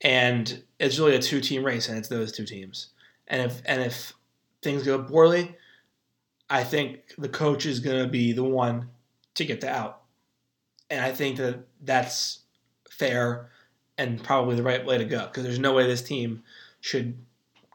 And 0.00 0.62
it's 0.78 0.98
really 0.98 1.14
a 1.14 1.22
two 1.22 1.40
team 1.40 1.64
race, 1.64 1.88
and 1.88 1.98
it's 1.98 2.08
those 2.08 2.32
two 2.32 2.44
teams. 2.44 2.88
And 3.28 3.50
if 3.50 3.62
and 3.64 3.82
if 3.82 4.12
things 4.62 4.82
go 4.84 5.02
poorly, 5.02 5.56
I 6.50 6.64
think 6.64 7.00
the 7.18 7.28
coach 7.28 7.66
is 7.66 7.80
going 7.80 8.02
to 8.02 8.08
be 8.08 8.32
the 8.32 8.44
one 8.44 8.90
to 9.34 9.44
get 9.44 9.60
the 9.60 9.70
out. 9.70 10.02
And 10.90 11.00
I 11.00 11.12
think 11.12 11.38
that 11.38 11.60
that's 11.82 12.40
fair 12.90 13.50
and 13.96 14.22
probably 14.22 14.56
the 14.56 14.62
right 14.62 14.84
way 14.84 14.98
to 14.98 15.04
go 15.04 15.26
because 15.26 15.42
there's 15.42 15.58
no 15.58 15.72
way 15.72 15.86
this 15.86 16.02
team 16.02 16.42
should 16.80 17.16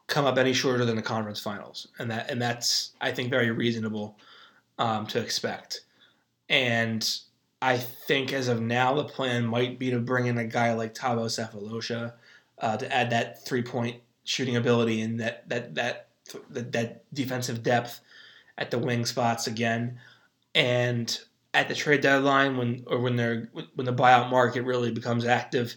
come 0.08 0.26
up 0.26 0.38
any 0.38 0.54
shorter 0.54 0.86
than 0.86 0.96
the 0.96 1.02
conference 1.02 1.40
finals, 1.40 1.88
and 2.00 2.12
that 2.12 2.30
and 2.30 2.42
that's 2.42 2.92
I 3.00 3.12
think 3.12 3.30
very 3.30 3.52
reasonable 3.52 4.18
um, 4.78 5.08
to 5.08 5.20
expect. 5.20 5.82
And 6.50 7.08
I 7.62 7.78
think 7.78 8.34
as 8.34 8.48
of 8.48 8.62
now, 8.62 8.94
the 8.96 9.04
plan 9.04 9.46
might 9.46 9.80
be 9.80 9.92
to 9.92 10.00
bring 10.00 10.26
in 10.26 10.38
a 10.38 10.46
guy 10.46 10.74
like 10.74 10.96
Thabo 10.96 11.26
Sefolosha 11.26 12.14
uh, 12.58 12.78
to 12.78 12.94
add 12.94 13.12
that 13.12 13.46
three 13.46 13.62
point 13.62 14.02
shooting 14.30 14.56
ability 14.56 15.02
and 15.02 15.20
that 15.20 15.50
that 15.50 15.74
that 15.74 16.08
that, 16.52 16.72
that 16.72 17.14
defensive 17.14 17.64
depth 17.64 18.00
at 18.60 18.70
the 18.70 18.78
wing 18.78 19.04
spots 19.06 19.48
again. 19.48 20.00
And 20.54 21.20
at 21.56 21.68
the 21.68 21.74
trade 21.74 22.02
deadline 22.02 22.56
when 22.56 22.84
or 22.86 23.00
when 23.00 23.16
they're 23.16 23.50
when 23.74 23.86
the 23.86 23.94
buyout 23.94 24.30
market 24.30 24.62
really 24.62 24.92
becomes 24.92 25.26
active, 25.26 25.74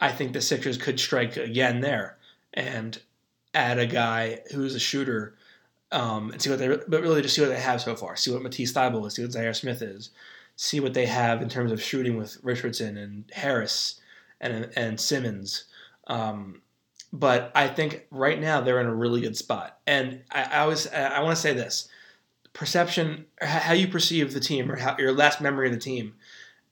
I 0.00 0.12
think 0.12 0.32
the 0.32 0.40
Sixers 0.40 0.78
could 0.78 0.98
strike 0.98 1.36
again 1.36 1.80
there 1.80 2.16
and 2.54 2.98
add 3.52 3.78
a 3.78 3.86
guy 3.86 4.40
who's 4.50 4.74
a 4.74 4.80
shooter 4.80 5.34
um, 5.92 6.30
and 6.30 6.40
see 6.40 6.48
what 6.48 6.58
they 6.58 6.68
but 6.68 7.02
really 7.02 7.20
just 7.20 7.34
see 7.34 7.42
what 7.42 7.48
they 7.48 7.60
have 7.60 7.82
so 7.82 7.94
far. 7.94 8.16
See 8.16 8.32
what 8.32 8.42
Matisse 8.42 8.72
Thybulle 8.72 9.06
is. 9.06 9.14
See 9.14 9.22
what 9.22 9.32
Zhaire 9.32 9.54
Smith 9.54 9.82
is. 9.82 10.10
See 10.56 10.80
what 10.80 10.94
they 10.94 11.06
have 11.06 11.42
in 11.42 11.50
terms 11.50 11.70
of 11.70 11.82
shooting 11.82 12.16
with 12.16 12.38
Richardson 12.42 12.96
and 12.96 13.24
Harris 13.30 14.00
and 14.40 14.70
and 14.74 14.98
Simmons. 14.98 15.64
Um, 16.06 16.62
but 17.12 17.50
I 17.54 17.68
think 17.68 18.06
right 18.10 18.40
now 18.40 18.60
they're 18.60 18.80
in 18.80 18.86
a 18.86 18.94
really 18.94 19.20
good 19.20 19.36
spot. 19.36 19.78
And 19.86 20.22
I, 20.30 20.42
I 20.44 20.58
always 20.60 20.86
I 20.88 21.20
want 21.20 21.36
to 21.36 21.42
say 21.42 21.52
this: 21.52 21.88
perception, 22.52 23.26
how 23.40 23.72
you 23.72 23.88
perceive 23.88 24.32
the 24.32 24.40
team, 24.40 24.70
or 24.70 24.76
how 24.76 24.96
your 24.98 25.12
last 25.12 25.40
memory 25.40 25.66
of 25.66 25.74
the 25.74 25.80
team, 25.80 26.14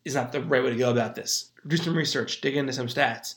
is 0.05 0.15
not 0.15 0.33
the 0.33 0.41
right 0.41 0.63
way 0.63 0.71
to 0.71 0.77
go 0.77 0.91
about 0.91 1.15
this. 1.15 1.51
Do 1.67 1.77
some 1.77 1.97
research, 1.97 2.41
dig 2.41 2.57
into 2.57 2.73
some 2.73 2.87
stats, 2.87 3.35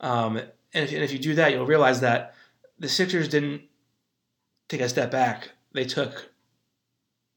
um, 0.00 0.36
and, 0.36 0.84
if, 0.84 0.92
and 0.92 1.02
if 1.02 1.12
you 1.12 1.18
do 1.18 1.34
that, 1.34 1.52
you'll 1.52 1.66
realize 1.66 2.00
that 2.00 2.34
the 2.78 2.88
Sixers 2.88 3.28
didn't 3.28 3.62
take 4.68 4.80
a 4.80 4.88
step 4.88 5.10
back; 5.10 5.50
they 5.72 5.84
took 5.84 6.30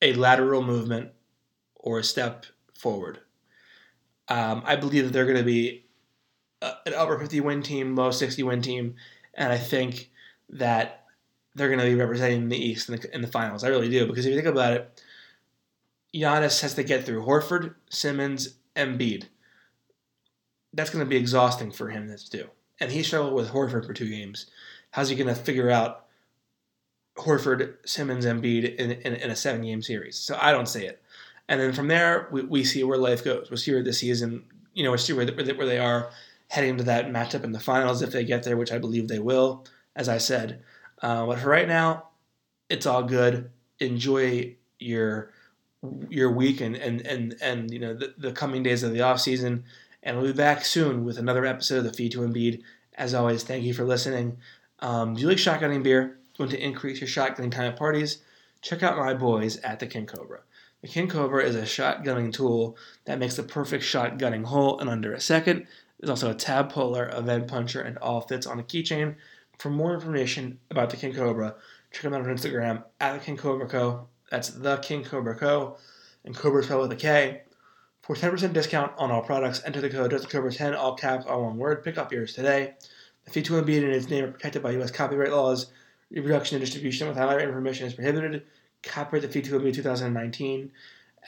a 0.02 0.14
lateral 0.14 0.64
movement 0.64 1.12
or 1.76 2.00
a 2.00 2.04
step 2.04 2.46
forward. 2.74 3.20
Um, 4.28 4.64
I 4.66 4.78
believe 4.78 5.04
that 5.04 5.14
they're 5.14 5.26
going 5.26 5.38
to 5.38 5.44
be 5.44 5.86
an 6.62 6.94
upper 6.96 7.18
50 7.18 7.40
win 7.42 7.62
team, 7.64 7.96
low 7.96 8.12
60 8.12 8.44
win 8.44 8.62
team, 8.62 8.96
and 9.34 9.52
I 9.52 9.58
think 9.58 10.12
that 10.50 11.06
they're 11.56 11.68
going 11.68 11.80
to 11.80 11.86
be 11.86 11.96
representing 11.96 12.50
the 12.50 12.58
East 12.58 12.90
in 12.90 12.98
the, 12.98 13.16
in 13.16 13.22
the 13.22 13.28
finals. 13.28 13.64
I 13.64 13.70
really 13.70 13.90
do 13.90 14.08
because 14.08 14.26
if 14.26 14.30
you 14.30 14.36
think 14.36 14.48
about 14.48 14.74
it, 14.74 15.04
Giannis 16.14 16.62
has 16.62 16.74
to 16.76 16.84
get 16.84 17.06
through 17.06 17.26
Horford, 17.26 17.76
Simmons, 17.90 18.56
Embiid. 18.76 19.26
That's 20.74 20.90
going 20.90 21.04
to 21.04 21.10
be 21.10 21.18
exhausting 21.18 21.72
for 21.72 21.90
him 21.90 22.08
to 22.08 22.30
do. 22.30 22.48
And 22.80 22.92
he 22.92 23.04
struggled 23.04 23.34
with 23.34 23.50
Horford 23.50 23.86
for 23.86 23.94
two 23.94 24.10
games. 24.10 24.48
How's 24.92 25.10
he 25.10 25.16
going 25.16 25.28
to 25.28 25.36
figure 25.36 25.70
out 25.70 26.06
Horford, 27.18 27.76
Simmons, 27.86 28.26
Embiid 28.26 28.76
in, 28.76 28.92
in, 28.92 29.16
in 29.16 29.30
a 29.30 29.36
seven 29.36 29.62
game 29.62 29.82
series? 29.82 30.18
So 30.18 30.38
I 30.42 30.52
don't 30.52 30.68
see 30.68 30.86
it. 30.86 31.02
And 31.48 31.60
then 31.60 31.74
from 31.74 31.88
there, 31.88 32.28
we, 32.32 32.44
we 32.44 32.64
see 32.64 32.84
where 32.84 32.98
life 32.98 33.24
goes. 33.24 33.50
we 33.52 33.58
see 33.58 33.74
where 33.74 33.84
the 33.84 33.94
season, 33.94 34.46
you 34.74 34.84
know, 34.84 34.92
we 34.92 34.98
see 34.98 35.14
where, 35.14 35.26
the, 35.26 35.54
where 35.54 35.68
they 35.68 35.80
are 35.80 36.12
heading 36.52 36.78
to 36.78 36.84
that 36.84 37.08
matchup 37.08 37.46
in 37.46 37.54
the 37.54 37.60
finals 37.62 38.02
if 38.02 38.12
they 38.12 38.26
get 38.26 38.44
there, 38.44 38.58
which 38.58 38.74
I 38.74 38.78
believe 38.78 39.08
they 39.08 39.20
will, 39.20 39.66
as 39.96 40.10
I 40.10 40.18
said. 40.18 40.62
Uh, 41.02 41.26
but 41.26 41.40
for 41.40 41.50
right 41.50 41.68
now, 41.68 42.10
it's 42.70 42.86
all 42.86 43.04
good. 43.04 43.50
Enjoy 43.80 44.58
your 44.78 45.32
your 46.10 46.30
week 46.30 46.60
and 46.60 46.76
and 46.76 47.08
and, 47.08 47.36
and 47.42 47.72
you 47.72 47.80
know 47.80 47.94
the, 47.94 48.14
the 48.18 48.34
coming 48.34 48.64
days 48.64 48.84
of 48.84 48.92
the 48.92 49.00
off 49.00 49.22
season. 49.22 49.64
And 50.04 50.18
we'll 50.18 50.34
be 50.34 50.38
back 50.38 50.66
soon 50.66 51.06
with 51.06 51.18
another 51.18 51.46
episode 51.46 51.78
of 51.78 51.84
the 51.86 51.94
Feed 51.94 52.12
to 52.12 52.20
Embiid. 52.20 52.62
As 52.96 53.14
always, 53.14 53.44
thank 53.44 53.64
you 53.64 53.74
for 53.74 53.86
listening. 53.86 54.38
Um, 54.80 55.14
do 55.14 55.22
you 55.22 55.30
like 55.30 55.38
shotgunning 55.38 55.84
beer? 55.84 56.18
Want 56.38 56.52
to 56.52 56.62
increase 56.62 57.00
your 57.00 57.08
shotgunning 57.08 57.52
time 57.52 57.72
at 57.72 57.78
parties? 57.78 58.18
Check 58.62 58.84
out 58.84 58.98
my 58.98 59.14
boys 59.14 59.56
at 59.58 59.80
the 59.80 59.88
King 59.88 60.06
Cobra. 60.06 60.42
The 60.82 60.88
King 60.88 61.08
Cobra 61.08 61.44
is 61.46 61.56
a 61.56 61.62
shotgunning 61.62 62.34
tool 62.34 62.76
that 63.06 63.20
makes 63.20 63.36
the 63.36 63.44
perfect 63.44 63.84
shotgunning 63.84 64.46
hole 64.46 64.80
in 64.80 64.90
under 64.90 65.14
a 65.14 65.22
second 65.22 65.68
there's 66.02 66.10
also 66.10 66.32
a 66.32 66.36
tab 66.36 66.72
puller, 66.72 67.06
a 67.06 67.22
vent 67.22 67.48
puncher, 67.48 67.80
and 67.80 67.98
all 68.00 68.22
fits 68.22 68.48
on 68.48 68.60
a 68.60 68.64
keychain. 68.64 69.16
For 69.60 69.70
more 69.70 69.94
information 69.94 70.58
about 70.72 70.90
the 70.90 70.98
King 70.98 71.14
Cobra, 71.14 71.54
check 71.92 72.02
them 72.02 72.16
out 72.16 72.22
on 72.22 72.36
Instagram 72.36 72.84
at 73.00 73.14
the 73.14 73.24
King 73.24 73.38
Cobra 73.38 73.68
Co. 73.68 74.08
That's 74.32 74.50
the 74.50 74.78
King 74.78 75.04
Cobra 75.04 75.36
Co. 75.36 75.78
And 76.26 76.36
Cobra 76.36 76.64
spelled 76.64 76.82
with 76.82 76.92
a 76.92 76.96
K. 76.96 77.44
For 78.02 78.16
10% 78.16 78.52
discount 78.52 78.94
on 78.98 79.12
all 79.12 79.22
products, 79.22 79.62
enter 79.64 79.80
the 79.80 79.90
code 79.92 80.10
Delta 80.10 80.28
Cobra 80.28 80.52
10, 80.52 80.74
all 80.74 80.96
caps, 80.96 81.28
all 81.28 81.44
one 81.44 81.58
word. 81.58 81.84
Pick 81.84 82.00
up 82.00 82.12
yours 82.12 82.34
today. 82.34 82.74
The 83.26 83.32
Feed 83.32 83.46
to 83.46 83.54
Embiid 83.54 83.84
and 83.84 83.94
its 83.94 84.10
name 84.10 84.26
are 84.26 84.32
protected 84.32 84.64
by 84.64 84.72
U.S. 84.72 84.90
copyright 84.90 85.32
laws. 85.32 85.68
Reproduction 86.10 86.56
and 86.56 86.66
distribution 86.66 87.08
without 87.08 87.30
our 87.30 87.40
information 87.40 87.86
is 87.86 87.94
prohibited. 87.94 88.42
Copyright 88.82 89.22
the 89.22 89.28
Feed 89.28 89.46
to 89.46 89.60
Embiid 89.60 89.76
2019. 89.76 90.72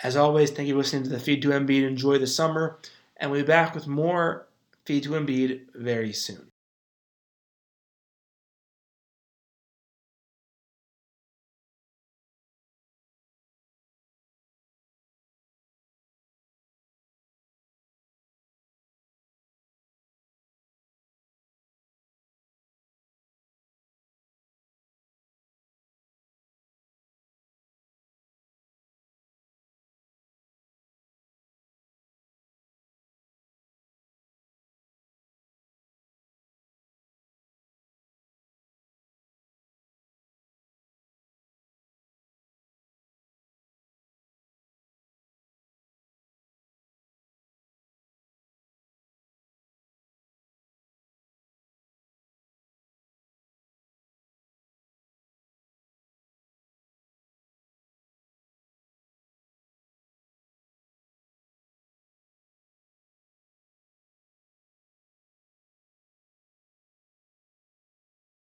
As 0.02 0.16
always, 0.16 0.50
thank 0.50 0.68
you 0.68 0.74
for 0.74 0.80
listening 0.80 1.04
to 1.04 1.10
the 1.10 1.20
Feed 1.20 1.44
to 1.44 1.50
Embiid. 1.50 1.88
Enjoy 1.88 2.18
the 2.18 2.26
summer, 2.26 2.80
and 3.18 3.30
we'll 3.30 3.42
be 3.42 3.48
back 3.48 3.76
with 3.76 3.86
more 3.86 4.48
Feed 4.86 5.04
to 5.04 5.12
Embiid 5.12 5.68
very 5.76 6.14
soon. 6.14 6.53